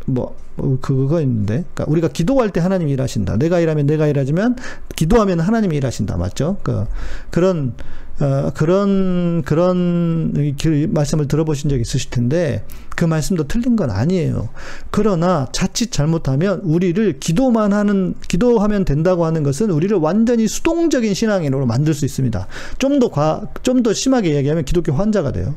[0.05, 3.37] 뭐, 뭐 그거 있는데 그러니까 우리가 기도할 때 하나님이 일하신다.
[3.37, 4.55] 내가 일하면 내가 일하지만
[4.95, 6.17] 기도하면 하나님이 일하신다.
[6.17, 6.57] 맞죠?
[6.63, 6.85] 그
[7.29, 7.73] 그런
[8.17, 12.63] 어, 그런 그런 그 말씀을 들어보신 적 있으실 텐데
[12.95, 14.47] 그 말씀도 틀린 건 아니에요.
[14.89, 21.93] 그러나 자칫 잘못하면 우리를 기도만 하는 기도하면 된다고 하는 것은 우리를 완전히 수동적인 신앙인으로 만들
[21.93, 22.47] 수 있습니다.
[22.79, 25.53] 좀 더 과 좀 더 심하게 얘기하면 기독교 환자가 돼요.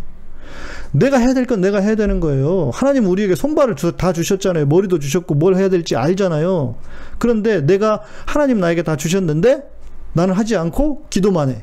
[0.93, 2.71] 내가 해야 될 건 내가 해야 되는 거예요.
[2.73, 4.67] 하나님 우리에게 손발을 다 주셨잖아요.
[4.67, 6.77] 머리도 주셨고 뭘 해야 될지 알잖아요.
[7.19, 9.63] 그런데 내가 하나님 나에게 다 주셨는데
[10.15, 11.63] 나는 하지 않고 기도만 해.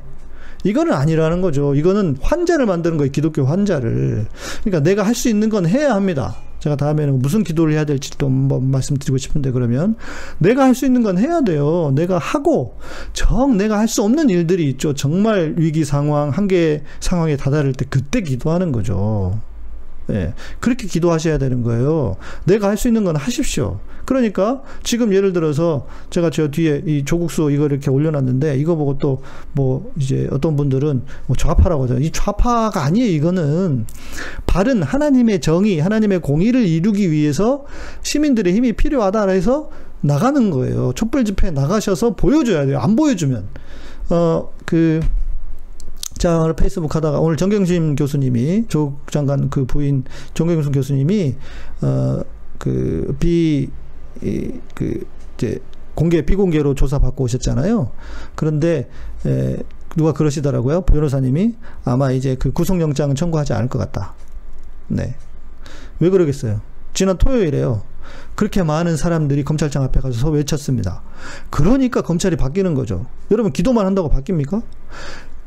[0.63, 1.75] 이거는 아니라는 거죠.
[1.75, 3.11] 이거는 환자를 만드는 거예요.
[3.11, 4.25] 기독교 환자를.
[4.63, 6.35] 그러니까 내가 할 수 있는 건 해야 합니다.
[6.59, 9.95] 제가 다음에는 무슨 기도를 해야 될지 또 한번 말씀드리고 싶은데 그러면
[10.39, 11.91] 내가 할 수 있는 건 해야 돼요.
[11.95, 12.77] 내가 하고
[13.13, 14.93] 정 내가 할 수 없는 일들이 있죠.
[14.93, 19.39] 정말 위기 상황, 한계 상황에 다다를 때 그때 기도하는 거죠.
[20.11, 20.33] 예.
[20.59, 22.15] 그렇게 기도하셔야 되는 거예요.
[22.45, 23.79] 내가 할 수 있는 건 하십시오.
[24.05, 29.21] 그러니까 지금 예를 들어서 제가 저 뒤에 이 조국수 이거 이렇게 올려놨는데 이거 보고 또
[29.53, 32.03] 뭐 이제 어떤 분들은 뭐 좌파라고 하잖아요.
[32.03, 33.09] 이 좌파가 아니에요.
[33.11, 33.85] 이거는
[34.45, 37.65] 바른 하나님의 정의, 하나님의 공의를 이루기 위해서
[38.03, 39.69] 시민들의 힘이 필요하다 해서
[40.01, 40.91] 나가는 거예요.
[40.93, 42.79] 촛불 집회에 나가셔서 보여줘야 돼요.
[42.79, 43.47] 안 보여주면
[44.09, 44.99] 어 그
[46.25, 51.35] 자, 오늘 페이스북 하다가 오늘 정경심 교수님이 조국 장관 그 부인 정경심 교수님이
[51.83, 55.05] 어그 비그
[55.35, 55.59] 이제
[55.93, 57.91] 공개 비공개로 조사 받고 오셨잖아요.
[58.33, 58.89] 그런데
[59.27, 59.57] 에,
[59.95, 60.81] 누가 그러시더라고요.
[60.81, 64.15] 변호사님이 아마 이제 그 구속영장은 청구하지 않을 것 같다.
[64.87, 65.13] 네.
[65.99, 66.59] 왜 그러겠어요?
[66.95, 67.83] 지난 토요일에요.
[68.33, 71.03] 그렇게 많은 사람들이 검찰청 앞에 가서 외쳤습니다.
[71.51, 73.05] 그러니까 검찰이 바뀌는 거죠.
[73.29, 74.63] 여러분 기도만 한다고 바뀝니까?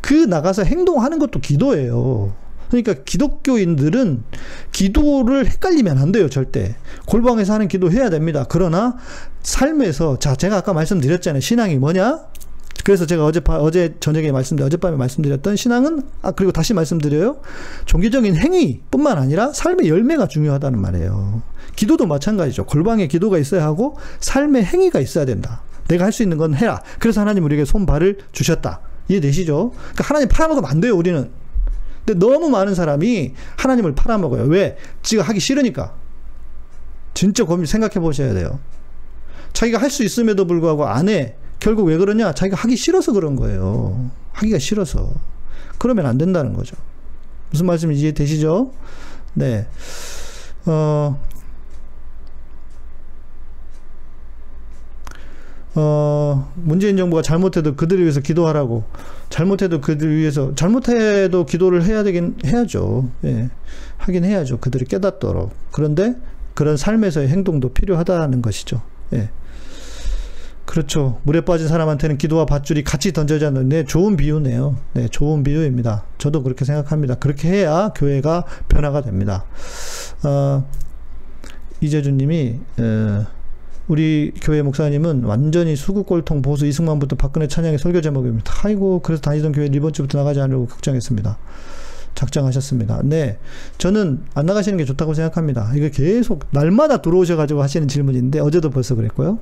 [0.09, 2.33] 그 나가서 행동하는 것도 기도예요.
[2.71, 4.23] 그러니까 기독교인들은
[4.73, 6.77] 기도를 헷갈리면 안 돼요, 절대.
[7.05, 8.47] 골방에서 하는 기도 해야 됩니다.
[8.49, 8.97] 그러나
[9.43, 11.43] 삶에서 자, 제가 아까 말씀드렸잖아요.
[11.43, 12.21] 신앙이 뭐냐?
[12.85, 17.43] 그래서 제가 어제 어제 저녁에 말씀드 어젯밤에 말씀드렸던 신앙은 아 그리고 다시 말씀드려요.
[17.85, 21.43] 종교적인 행위뿐만 아니라 삶의 열매가 중요하다는 말이에요.
[21.77, 22.65] 기도도 마찬가지죠.
[22.65, 25.61] 골방에 기도가 있어야 하고 삶의 행위가 있어야 된다.
[25.87, 26.81] 내가 할 수 있는 건 해라.
[26.99, 28.81] 그래서 하나님 우리에게 손발을 주셨다.
[29.09, 29.71] 이해되시죠?
[29.71, 31.31] 그러니까 하나님 팔아먹으면 안 돼요, 우리는.
[32.05, 34.45] 근데 너무 많은 사람이 하나님을 팔아먹어요.
[34.45, 34.77] 왜?
[35.03, 35.95] 지가 하기 싫으니까.
[37.15, 38.61] 진짜 고민 생각해 보셔야 돼요.
[39.53, 41.35] 자기가 할 수 있음에도 불구하고 안 해.
[41.59, 42.33] 결국 왜 그러냐?
[42.33, 44.11] 자기가 하기 싫어서 그런 거예요.
[44.33, 45.13] 하기가 싫어서.
[45.79, 46.77] 그러면 안 된다는 거죠.
[47.51, 48.73] 무슨 말씀인지 이해되시죠?
[49.35, 49.67] 네.
[50.67, 51.21] 어,
[55.81, 58.83] 어, 문재인 정부가 잘못해도 그들을 위해서 기도하라고.
[59.31, 63.09] 잘못해도 그들을 위해서, 잘못해도 기도를 해야 되긴 해야죠.
[63.25, 63.49] 예.
[63.99, 64.59] 하긴 해야죠.
[64.59, 65.53] 그들이 깨닫도록.
[65.71, 66.17] 그런데
[66.55, 68.83] 그런 삶에서의 행동도 필요하다는 것이죠.
[69.13, 69.31] 예.
[70.65, 71.21] 그렇죠.
[71.23, 74.77] 물에 빠진 사람한테는 기도와 밧줄이 같이 던져져 있는데 좋은 비유네요.
[74.95, 76.05] 네, 좋은 비유입니다.
[76.19, 77.15] 저도 그렇게 생각합니다.
[77.15, 79.45] 그렇게 해야 교회가 변화가 됩니다.
[80.25, 80.69] 어,
[81.81, 83.27] 이재준 님이, 어,
[83.89, 88.53] 우리 교회 목사님은 완전히 수국골통 보수 이승만부터 박근혜 찬양의 설교 제목입니다.
[88.63, 91.39] 아이고 그래서 다니던 교회 이번 주부터 나가지 않으려고 걱정했습니다.
[92.15, 93.01] 작정하셨습니다.
[93.05, 93.39] 네.
[93.79, 95.73] 저는 안 나가시는 게 좋다고 생각합니다.
[95.75, 99.39] 이거 계속 날마다 들어오셔가지고 하시는 질문인데 어제도 벌써 그랬고요.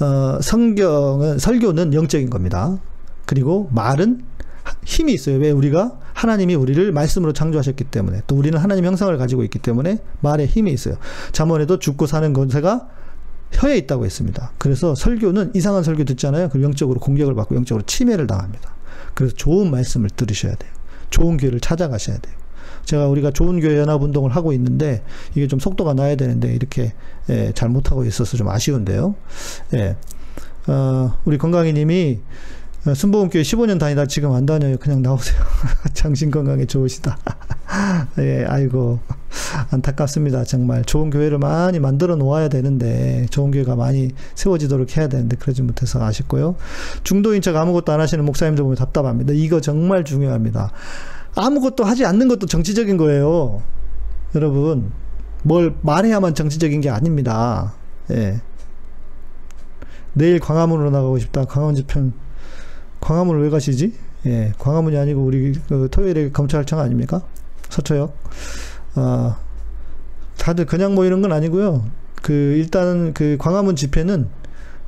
[0.00, 2.78] 어, 성경은, 설교는 영적인 겁니다.
[3.26, 4.24] 그리고 말은
[4.84, 5.36] 힘이 있어요.
[5.38, 10.46] 왜 우리가 하나님이 우리를 말씀으로 창조하셨기 때문에 또 우리는 하나님 형상을 가지고 있기 때문에 말에
[10.46, 10.96] 힘이 있어요.
[11.32, 12.88] 잠언에도 죽고 사는 권세가
[13.52, 14.52] 혀에 있다고 했습니다.
[14.58, 16.48] 그래서 설교는 이상한 설교 듣잖아요.
[16.48, 18.74] 그 영적으로 공격을 받고 영적으로 침해를 당합니다.
[19.14, 20.72] 그래서 좋은 말씀을 들으셔야 돼요.
[21.10, 22.34] 좋은 교회를 찾아가셔야 돼요.
[22.84, 25.02] 제가 우리가 좋은 교회 연합 운동을 하고 있는데
[25.34, 26.92] 이게 좀 속도가 나야 되는데 이렇게
[27.30, 29.14] 예, 잘 못하고 있어서 좀 아쉬운데요.
[29.74, 29.96] 예.
[30.66, 32.20] 어, 우리 건강이님이
[32.92, 34.76] 순복음교회 15년 다니다 지금 안 다녀요.
[34.78, 35.40] 그냥 나오세요.
[35.94, 37.16] 정신 건강에 좋으시다.
[38.18, 38.98] 예, 아이고
[39.70, 40.44] 안타깝습니다.
[40.44, 46.04] 정말 좋은 교회를 많이 만들어 놓아야 되는데 좋은 교회가 많이 세워지도록 해야 되는데 그러지 못해서
[46.04, 46.56] 아쉽고요.
[47.04, 49.32] 중도인 척 아무것도 안 하시는 목사님들 보면 답답합니다.
[49.32, 50.70] 이거 정말 중요합니다.
[51.36, 53.62] 아무것도 하지 않는 것도 정치적인 거예요.
[54.34, 54.92] 여러분
[55.42, 57.72] 뭘 말해야만 정치적인 게 아닙니다.
[58.10, 58.42] 예.
[60.12, 61.46] 내일 광화문으로 나가고 싶다.
[61.46, 62.12] 광화문 집행
[63.04, 63.92] 광화문을 왜 가시지?
[64.26, 67.20] 예, 광화문이 아니고 우리 그 토요일에 검찰청 아닙니까?
[67.68, 68.16] 서초역.
[68.94, 69.36] 아,
[70.38, 71.84] 다들 그냥 모이는 건 아니고요.
[72.22, 74.28] 그 일단은 그 광화문 집회는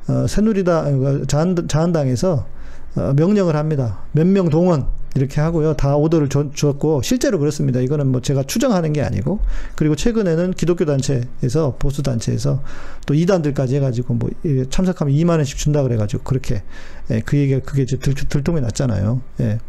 [0.07, 2.47] 어, 새누리당 자한, 자한당에서
[2.95, 3.99] 어, 명령을 합니다.
[4.13, 4.87] 몇 명 동원.
[5.17, 5.73] 이렇게 하고요.
[5.73, 7.79] 다 오더를 줘, 주었고 실제로 그렇습니다.
[7.79, 9.39] 이거는 뭐 제가 추정하는 게 아니고
[9.75, 12.61] 그리고 최근에는 기독교 단체에서 보수 단체에서
[13.05, 14.29] 또 이단들까지 해가지고 뭐
[14.69, 16.63] 참석하면 2만 원씩 준다 그래가지고 그렇게
[17.11, 19.21] 예, 그 얘기가 그게 이제 들, 들통이 났잖아요.
[19.41, 19.59] 예.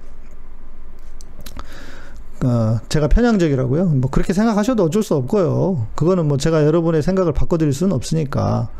[2.45, 3.87] 어, 제가 편향적이라고요?
[3.87, 5.89] 뭐 그렇게 생각하셔도 어쩔 수 없고요.
[5.97, 8.71] 그거는 뭐 제가 여러분의 생각을 바꿔드릴 수는 없으니까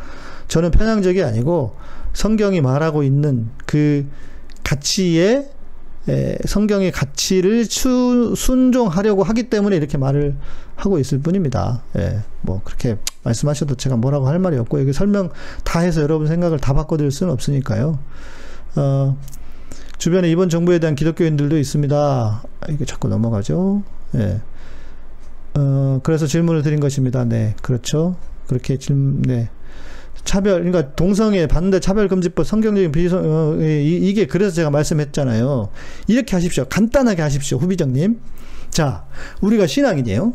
[0.47, 1.75] 저는 편향적이 아니고
[2.13, 4.07] 성경이 말하고 있는 그
[4.63, 5.58] 가치에 에,
[6.47, 10.37] 성경의 가치를 추, 순종하려고 하기 때문에 이렇게 말을
[10.77, 11.83] 하고 있을 뿐입니다.
[11.99, 15.31] 예, 뭐 그렇게 말씀하셔도 제가 뭐라고 할 말이 없고 여기 설명
[15.65, 17.99] 다 해서 여러분 생각을 다 바꿔드릴 수는 없으니까요.
[18.77, 19.19] 어,
[19.99, 21.97] 주변에 이번 정부에 대한 기독교인들도 있습니다.
[21.97, 23.83] 아, 이게 자꾸 넘어가죠.
[24.15, 24.41] 예.
[25.55, 27.25] 어, 그래서 질문을 드린 것입니다.
[27.25, 28.17] 네, 그렇죠.
[28.47, 29.51] 그렇게 질문, 네.
[30.29, 35.71] 차별, 그러니까 동성애 반대 차별금지법 성경적인 비성, 어, 이, 게 그래서 제가 말씀했잖아요.
[36.07, 36.67] 이렇게 하십시오.
[36.67, 37.57] 간단하게 하십시오.
[37.57, 38.21] 후비정님.
[38.69, 39.07] 자,
[39.41, 40.35] 우리가 신앙이에요.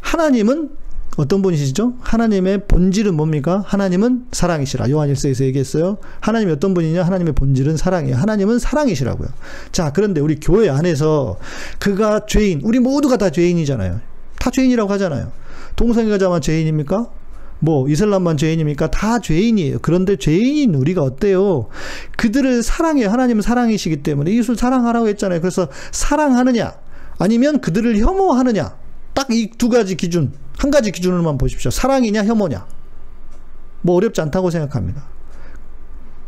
[0.00, 0.70] 하나님은
[1.18, 1.94] 어떤 분이시죠?
[2.00, 3.62] 하나님의 본질은 뭡니까?
[3.64, 4.90] 하나님은 사랑이시라.
[4.90, 5.98] 요한일서에서 얘기했어요.
[6.18, 7.04] 하나님이 어떤 분이냐?
[7.04, 8.16] 하나님의 본질은 사랑이에요.
[8.16, 9.28] 하나님은 사랑이시라고요.
[9.70, 11.38] 자, 그런데 우리 교회 안에서
[11.78, 14.00] 그가 죄인, 우리 모두가 다 죄인이잖아요.
[14.40, 15.30] 다 죄인이라고 하잖아요.
[15.76, 17.17] 동성애자만 죄인입니까?
[17.60, 18.90] 뭐 이슬람만 죄인입니까?
[18.90, 19.78] 다 죄인이에요.
[19.80, 21.68] 그런데 죄인인 우리가 어때요?
[22.16, 25.40] 그들을 사랑해 하나님은 사랑이시기 때문에 이웃을 사랑하라고 했잖아요.
[25.40, 26.74] 그래서 사랑하느냐
[27.18, 28.76] 아니면 그들을 혐오하느냐
[29.14, 31.70] 딱 이 두 가지 기준 한 가지 기준으로만 보십시오.
[31.70, 32.66] 사랑이냐 혐오냐.
[33.82, 35.04] 뭐 어렵지 않다고 생각합니다.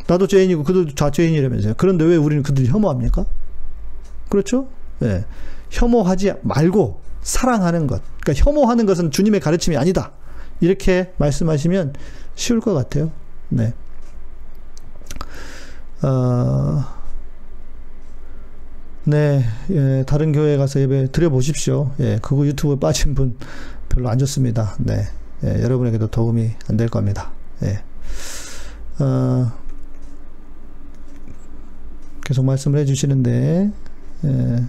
[0.07, 1.75] 나도 죄인이고 그들도 다 죄인이라면서요.
[1.77, 3.27] 그런데 왜 우리는 그들을 혐오합니까?
[4.29, 4.69] 그렇죠?
[5.03, 5.25] 예.
[5.71, 8.03] 혐오하지 말고 사랑하는 것.
[8.21, 10.13] 그러니까 혐오하는 것은 주님의 가르침이 아니다.
[10.61, 11.95] 이렇게 말씀하시면
[12.35, 13.11] 쉬울 것 같아요.
[13.49, 13.73] 네.
[16.03, 16.85] 어,
[19.05, 21.93] 네, 예, 다른 교회 가서 예배 드려보십시오.
[22.01, 23.37] 예, 그거 유튜브에 빠진 분
[23.89, 24.77] 별로 안 좋습니다.
[24.79, 25.05] 네.
[25.45, 27.33] 예, 여러분에게도 도움이 안 될 겁니다.
[27.63, 27.83] 예.
[29.03, 29.53] 어,
[32.25, 33.71] 계속 말씀을 해주시는데,
[34.25, 34.65] 예.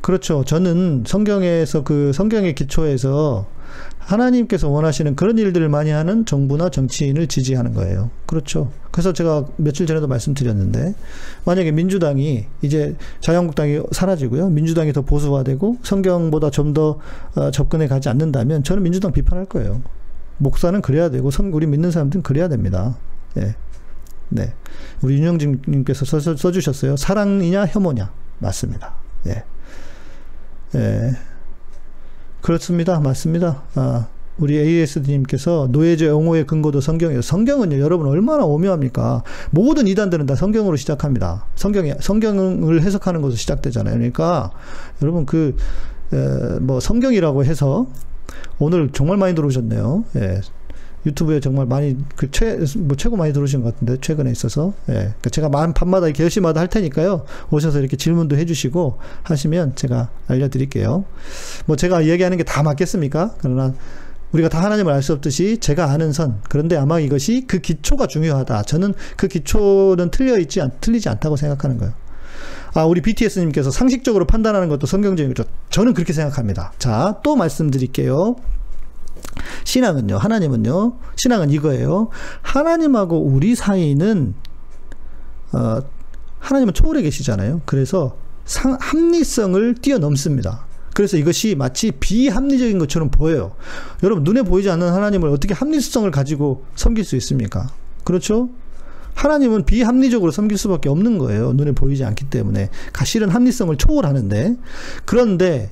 [0.00, 0.44] 그렇죠.
[0.44, 3.46] 저는 성경에서 그 성경의 기초에서
[4.08, 8.10] 하나님께서 원하시는 그런 일들을 많이 하는 정부나 정치인을 지지하는 거예요.
[8.24, 8.72] 그렇죠.
[8.90, 10.94] 그래서 제가 며칠 전에도 말씀드렸는데
[11.44, 14.48] 만약에 민주당이 이제 자유한국당이 사라지고요.
[14.48, 16.98] 민주당이 더 보수화되고 성경보다 좀더
[17.34, 19.82] 어, 접근해 가지 않는다면 저는 민주당 비판할 거예요.
[20.38, 22.96] 목사는 그래야 되고 성 우리 믿는 사람들은 그래야 됩니다.
[23.36, 23.54] 예.
[24.30, 24.54] 네.
[25.02, 26.96] 우리 윤영진님께서 써, 써주셨어요.
[26.96, 28.94] 사랑이냐 혐오냐 맞습니다.
[29.26, 29.44] 예.
[30.76, 31.10] 예.
[32.40, 33.00] 그렇습니다.
[33.00, 33.62] 맞습니다.
[33.74, 34.06] 아,
[34.38, 37.22] 우리 ASD님께서 노예제 옹호의 근거도 성경이에요.
[37.22, 39.24] 성경은요, 여러분 얼마나 오묘합니까?
[39.50, 41.44] 모든 이단들은 다 성경으로 시작합니다.
[41.56, 43.94] 성경에, 성경을 해석하는 것으로 시작되잖아요.
[43.94, 44.50] 그러니까,
[45.02, 45.56] 여러분 그,
[46.12, 47.88] 에, 뭐 성경이라고 해서
[48.58, 50.04] 오늘 정말 많이 들어오셨네요.
[50.16, 50.40] 예.
[51.06, 55.30] 유튜브에 정말 많이 그 최 뭐 최고 많이 들어오신 것 같은데 최근에 있어서 예 그러니까
[55.30, 61.04] 제가 만 밤마다 열시마다 할 테니까요 오셔서 이렇게 질문도 해주시고 하시면 제가 알려드릴게요
[61.66, 63.74] 뭐 제가 얘기하는 게 다 맞겠습니까 그러나
[64.32, 68.62] 우리가 다 하나님을 알 수 없듯이 제가 아는 선 그런데 아마 이것이 그 기초가 중요하다
[68.64, 71.94] 저는 그 기초는 틀려 있지 않, 틀리지 않다고 생각하는 거예요.
[72.74, 75.48] 아, 우리 BTS님께서 상식적으로 판단하는 것도 성경적인 거죠.
[75.70, 76.72] 저는 그렇게 생각합니다.
[76.78, 78.36] 자, 또 말씀드릴게요.
[79.64, 82.08] 신앙은요, 하나님은요, 신앙은 이거예요.
[82.42, 84.34] 하나님하고 우리 사이는,
[85.52, 85.80] 어,
[86.38, 87.62] 하나님은 초월해 계시잖아요.
[87.64, 90.66] 그래서 상, 합리성을 뛰어넘습니다.
[90.94, 93.54] 그래서 이것이 마치 비합리적인 것처럼 보여요.
[94.02, 97.68] 여러분, 눈에 보이지 않는 하나님을 어떻게 합리성을 가지고 섬길 수 있습니까?
[98.04, 98.48] 그렇죠?
[99.14, 101.52] 하나님은 비합리적으로 섬길 수밖에 없는 거예요.
[101.52, 102.70] 눈에 보이지 않기 때문에.
[103.04, 104.56] 실은 합리성을 초월하는데.
[105.04, 105.70] 그런데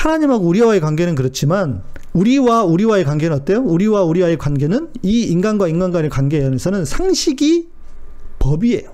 [0.00, 1.82] 하나님하고 우리와의 관계는 그렇지만
[2.14, 3.60] 우리와 우리와의 관계는 어때요?
[3.60, 7.68] 우리와 우리와의 관계는 이 인간과 인간 간의 관계에서는 상식이
[8.38, 8.90] 법이에요.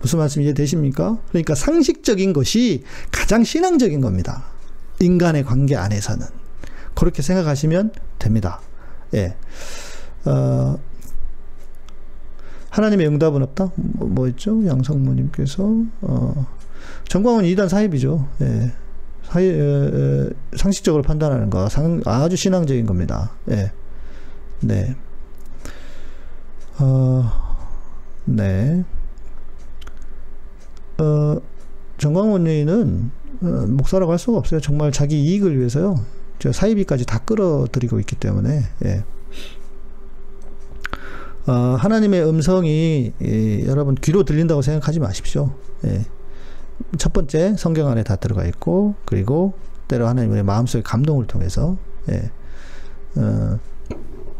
[0.00, 1.18] 무슨 말씀 이해되십니까?
[1.28, 4.44] 그러니까 상식적인 것이 가장 신앙적인 겁니다.
[5.00, 6.26] 인간의 관계 안에서는.
[6.94, 8.60] 그렇게 생각하시면 됩니다.
[9.12, 9.36] 예.
[10.24, 10.78] 어,
[12.70, 13.72] 하나님의 응답은 없다?
[13.74, 14.66] 뭐, 뭐 있죠?
[14.66, 16.46] 양성모님께서, 어,
[17.08, 18.26] 정광훈 2단 사입이죠.
[18.40, 18.72] 예.
[19.26, 23.32] 사회, 에, 상식적으로 판단하는 거 상, 아주 신앙적인 겁니다.
[23.50, 23.72] 예.
[24.60, 24.96] 네.
[26.78, 27.30] 어,
[28.24, 28.84] 네.
[30.98, 31.36] 어,
[31.98, 33.10] 정광훈 의원은
[33.42, 34.60] 어, 목사라고 할 수가 없어요.
[34.60, 35.96] 정말 자기 이익을 위해서요.
[36.38, 39.04] 저 사이비까지 다 끌어들이고 있기 때문에, 예.
[41.46, 45.52] 어, 하나님의 음성이 예, 여러분 귀로 들린다고 생각하지 마십시오.
[45.84, 46.04] 예.
[46.98, 49.54] 첫 번째 성경 안에 다 들어가 있고 그리고
[49.88, 51.76] 때로 하나님의 마음속의 감동을 통해서
[52.10, 52.30] 예.
[53.16, 53.58] 어,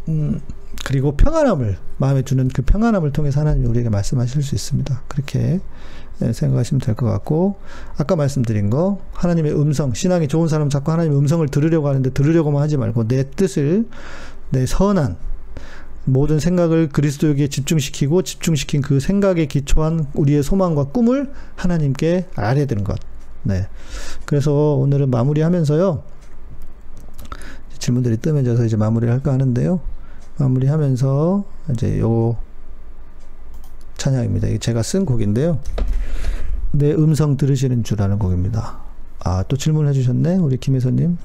[0.09, 0.39] 음,
[0.85, 5.01] 그리고 평안함을 마음에 주는 그 평안함을 통해서 하나님이 우리에게 말씀하실 수 있습니다.
[5.07, 5.59] 그렇게
[6.21, 7.57] 예, 생각하시면 될 것 같고
[7.97, 12.77] 아까 말씀드린 거 하나님의 음성 신앙이 좋은 사람 자꾸 하나님의 음성을 들으려고 하는데 들으려고만 하지
[12.77, 13.87] 말고 내 뜻을
[14.49, 15.17] 내 선한
[16.07, 22.97] 모든 생각을 그리스도에게 집중시키고 집중시킨 그 생각에 기초한 우리의 소망과 꿈을 하나님께 알아야 되는 것.
[23.43, 23.67] 네.
[24.25, 26.03] 그래서 오늘은 마무리하면서요.
[27.77, 29.81] 질문들이 뜨면져서 이제 마무리를 할까 하는데요.
[30.37, 31.43] 마무리하면서
[31.73, 32.37] 이제 요
[33.97, 34.47] 찬양입니다.
[34.59, 35.59] 제가 쓴 곡인데요.
[36.71, 38.79] 내 음성 들으시는 주라는 곡입니다.
[39.25, 40.37] 아, 또 질문해 주셨네.
[40.37, 41.17] 우리 김혜선님.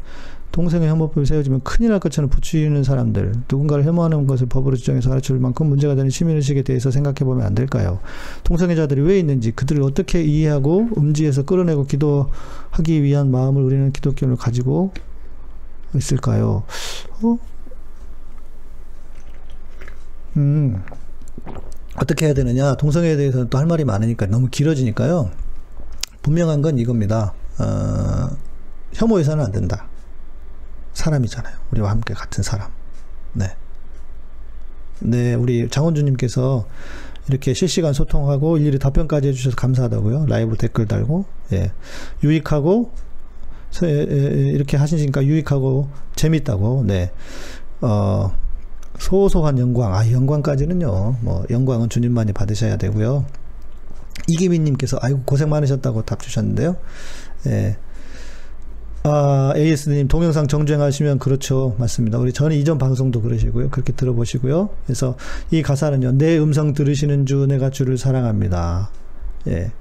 [0.53, 5.67] 동생의 혐오법이 세워지면 큰일 날 것처럼 부추기는 사람들, 누군가를 혐오하는 것을 법으로 지정해서 가르칠 만큼
[5.67, 8.01] 문제가 되는 시민의식에 대해서 생각해 보면 안 될까요?
[8.45, 14.93] 동성애자들이 왜 있는지, 그들을 어떻게 이해하고 음지에서 끌어내고 기도하기 위한 마음을 우리는 기독교를 가지고
[15.95, 16.65] 있을까요?
[17.23, 17.39] 어?
[20.37, 20.83] 음,
[21.97, 22.75] 어떻게 해야 되느냐?
[22.75, 25.31] 동성애에 대해서는 또 할 말이 많으니까 너무 길어지니까요.
[26.23, 27.33] 분명한 건 이겁니다.
[27.59, 28.37] 어,
[28.93, 29.89] 혐오해서는 안 된다.
[30.95, 31.55] 사람이잖아요.
[31.73, 32.71] 우리와 함께 같은 사람.
[33.33, 33.55] 네.
[35.01, 36.67] 네, 우리 장원주님께서
[37.29, 40.27] 이렇게 실시간 소통하고 일일이 답변까지 해주셔서 감사하다고요.
[40.27, 41.73] 라이브 댓글 달고, 예.
[42.23, 42.93] 유익하고,
[43.81, 47.13] 이렇게 하시니까 유익하고 재밌다고, 네.
[47.81, 48.33] 어,
[48.99, 53.25] 소소한 영광, 아, 영광까지는요, 뭐, 영광은 주님만이 받으셔야 되고요.
[54.29, 56.77] 이기민님께서, 아이고, 고생 많으셨다고 답 주셨는데요.
[57.47, 57.77] 예.
[59.05, 61.75] 아, AS님 동영상 정주행하시면 그렇죠.
[61.79, 62.19] 맞습니다.
[62.19, 63.71] 우리 전에 이전 방송도 그러시고요.
[63.71, 64.71] 그렇게 들어보시고요.
[64.87, 65.17] 그래서
[65.51, 66.13] 이 가사는요.
[66.13, 68.91] 내 음성 들으시는 주 내가 주를 사랑합니다.
[69.49, 69.73] 예.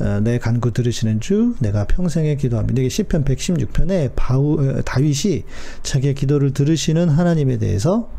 [0.00, 2.80] 어, 내 간구 들으시는 주 내가 평생에 기도합니다.
[2.80, 5.44] 이게 시편 116편에 바우 어, 다윗이
[5.84, 8.10] 자기의 기도를 들으시는 하나님에 대해서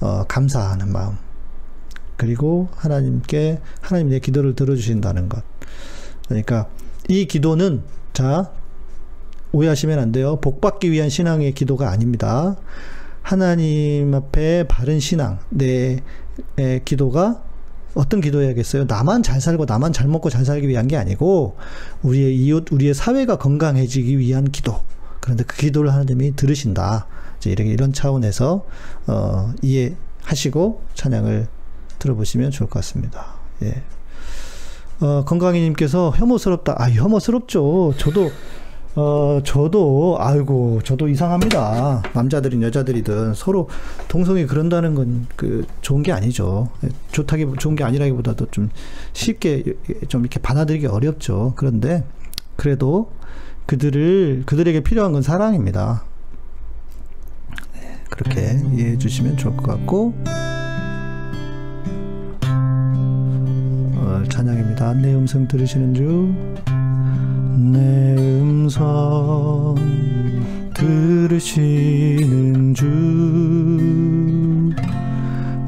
[0.00, 1.16] 어, 감사하는 마음.
[2.18, 5.42] 그리고 하나님께 하나님 내 기도를 들어주신다는 것.
[6.28, 6.68] 그러니까
[7.08, 7.82] 이 기도는
[8.12, 8.50] 자
[9.52, 10.36] 오해하시면 안 돼요.
[10.40, 12.56] 복 받기 위한 신앙의 기도가 아닙니다.
[13.22, 16.00] 하나님 앞에 바른 신앙, 내
[16.84, 17.42] 기도가
[17.94, 18.84] 어떤 기도해야겠어요?
[18.84, 21.56] 나만 잘 살고 나만 잘 먹고 잘 살기 위한 게 아니고
[22.02, 24.80] 우리의 이웃, 우리의 사회가 건강해지기 위한 기도.
[25.20, 27.06] 그런데 그 기도를 하나님이 들으신다.
[27.38, 28.66] 이제 이런 이런 차원에서
[29.06, 31.48] 어, 이해하시고 찬양을
[31.98, 33.34] 들어보시면 좋을 것 같습니다.
[33.62, 33.82] 예.
[35.00, 36.76] 어, 건강이님께서 혐오스럽다.
[36.78, 37.94] 아, 혐오스럽죠.
[37.96, 38.30] 저도
[38.98, 42.02] 어, 저도, 아이고, 저도 이상합니다.
[42.14, 43.68] 남자들인 여자들이든 서로
[44.08, 46.70] 동성이 그런다는 건 그 좋은 게 아니죠.
[47.12, 48.70] 좋다기, 좋은 게 아니라기보다도 좀
[49.12, 49.64] 쉽게
[50.08, 51.52] 좀 이렇게 받아들이기 어렵죠.
[51.56, 52.04] 그런데
[52.56, 53.12] 그래도
[53.66, 56.04] 그들을, 그들에게 필요한 건 사랑입니다.
[57.74, 60.14] 네, 그렇게 이해해 주시면 좋을 것 같고,
[63.96, 64.94] 어, 찬양입니다.
[64.94, 66.54] 내 음성 들으시는 중.
[67.56, 69.74] 내 음성
[70.74, 72.84] 들으시는 주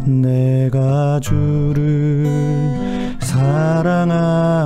[0.04, 2.26] 내가 주를
[3.20, 4.58] 사랑합니다.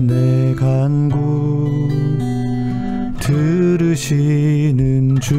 [0.00, 1.70] 내 간구
[3.20, 5.36] 들으시는 주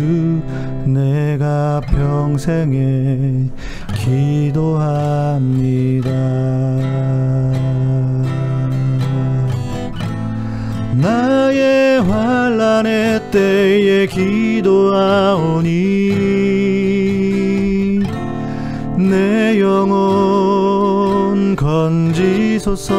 [0.86, 3.49] 내가 평생에
[3.93, 5.95] 기도합니다
[13.36, 15.66] 때에 기도하오니
[18.98, 22.94] 내 영혼 건지소서.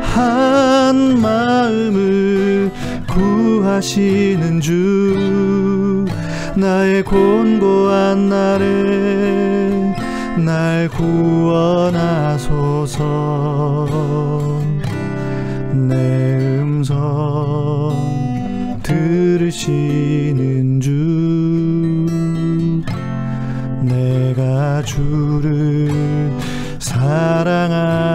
[0.00, 2.70] 한 마음을
[3.06, 6.06] 구하시는 주
[6.56, 9.94] 나의 곤고한 날에
[10.38, 12.30] 날 구원하소서
[15.90, 17.92] 내 음성
[18.82, 20.90] 들으시는 주
[23.82, 25.90] 내가 주를
[26.78, 28.14] 사랑합니다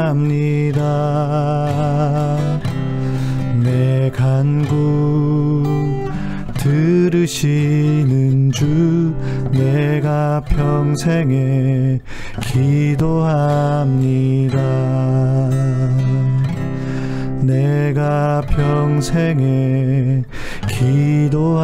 [3.61, 5.63] 내 간구
[6.53, 9.13] 들으시는 주
[9.51, 11.99] 내가 평생에
[12.41, 13.75] 기도합니다.
[18.35, 20.23] 내가 평생에
[20.67, 21.63] 기도합니다.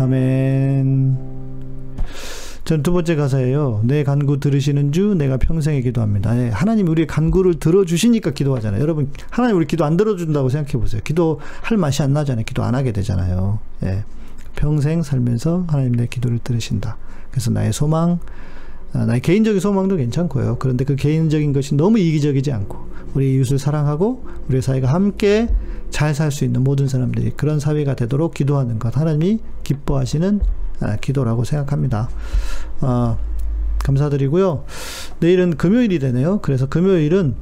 [0.00, 1.18] 아멘.
[2.64, 3.82] 전 두 번째 가사예요.
[3.84, 6.34] 내 간구 들으시는 주 내가 평생에 기도합니다.
[6.38, 8.80] 예, 하나님 우리 간구를 들어주시니까 기도하잖아요.
[8.80, 11.02] 여러분 하나님 우리 기도 안 들어준다고 생각해 보세요.
[11.04, 12.44] 기도할 맛이 안 나잖아요.
[12.46, 13.58] 기도 안 하게 되잖아요.
[13.82, 14.04] 예,
[14.56, 16.96] 평생 살면서 하나님 내 기도를 들으신다.
[17.30, 18.18] 그래서 나의 소망, 아,
[18.94, 20.56] 나의 개인적인 소망도 괜찮고요.
[20.58, 25.48] 그런데 그 개인적인 것이 너무 이기적이지 않고 우리 이웃을 사랑하고 우리 사회가 함께
[25.90, 30.40] 잘 살 수 있는 모든 사람들이 그런 사회가 되도록 기도하는 것 하나님이 기뻐하시는
[30.80, 32.08] 아, 기도라고 생각합니다.
[32.80, 33.16] 아,
[33.84, 34.64] 감사드리고요.
[35.20, 36.40] 내일은 금요일이 되네요.
[36.40, 37.36] 그래서 금요일은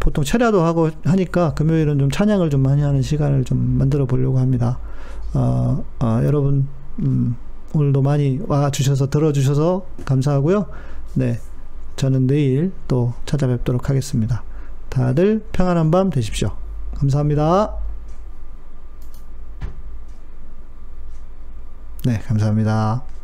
[0.00, 4.78] 보통 철야도 하고 하니까 금요일은 좀 찬양을 좀 많이 하는 시간을 좀 만들어 보려고 합니다.
[5.32, 6.66] 어, 어, 여러분
[6.98, 7.36] 음,
[7.76, 10.66] 오늘도 많이 와 주셔서 들어 주셔서 감사하고요.
[11.14, 11.38] 네,
[11.96, 14.42] 저는 내일 또 찾아뵙도록 하겠습니다.
[14.88, 16.56] 다들 평안한 밤 되십시오.
[16.94, 17.76] 감사합니다.
[22.04, 23.15] 네, 감사합니다.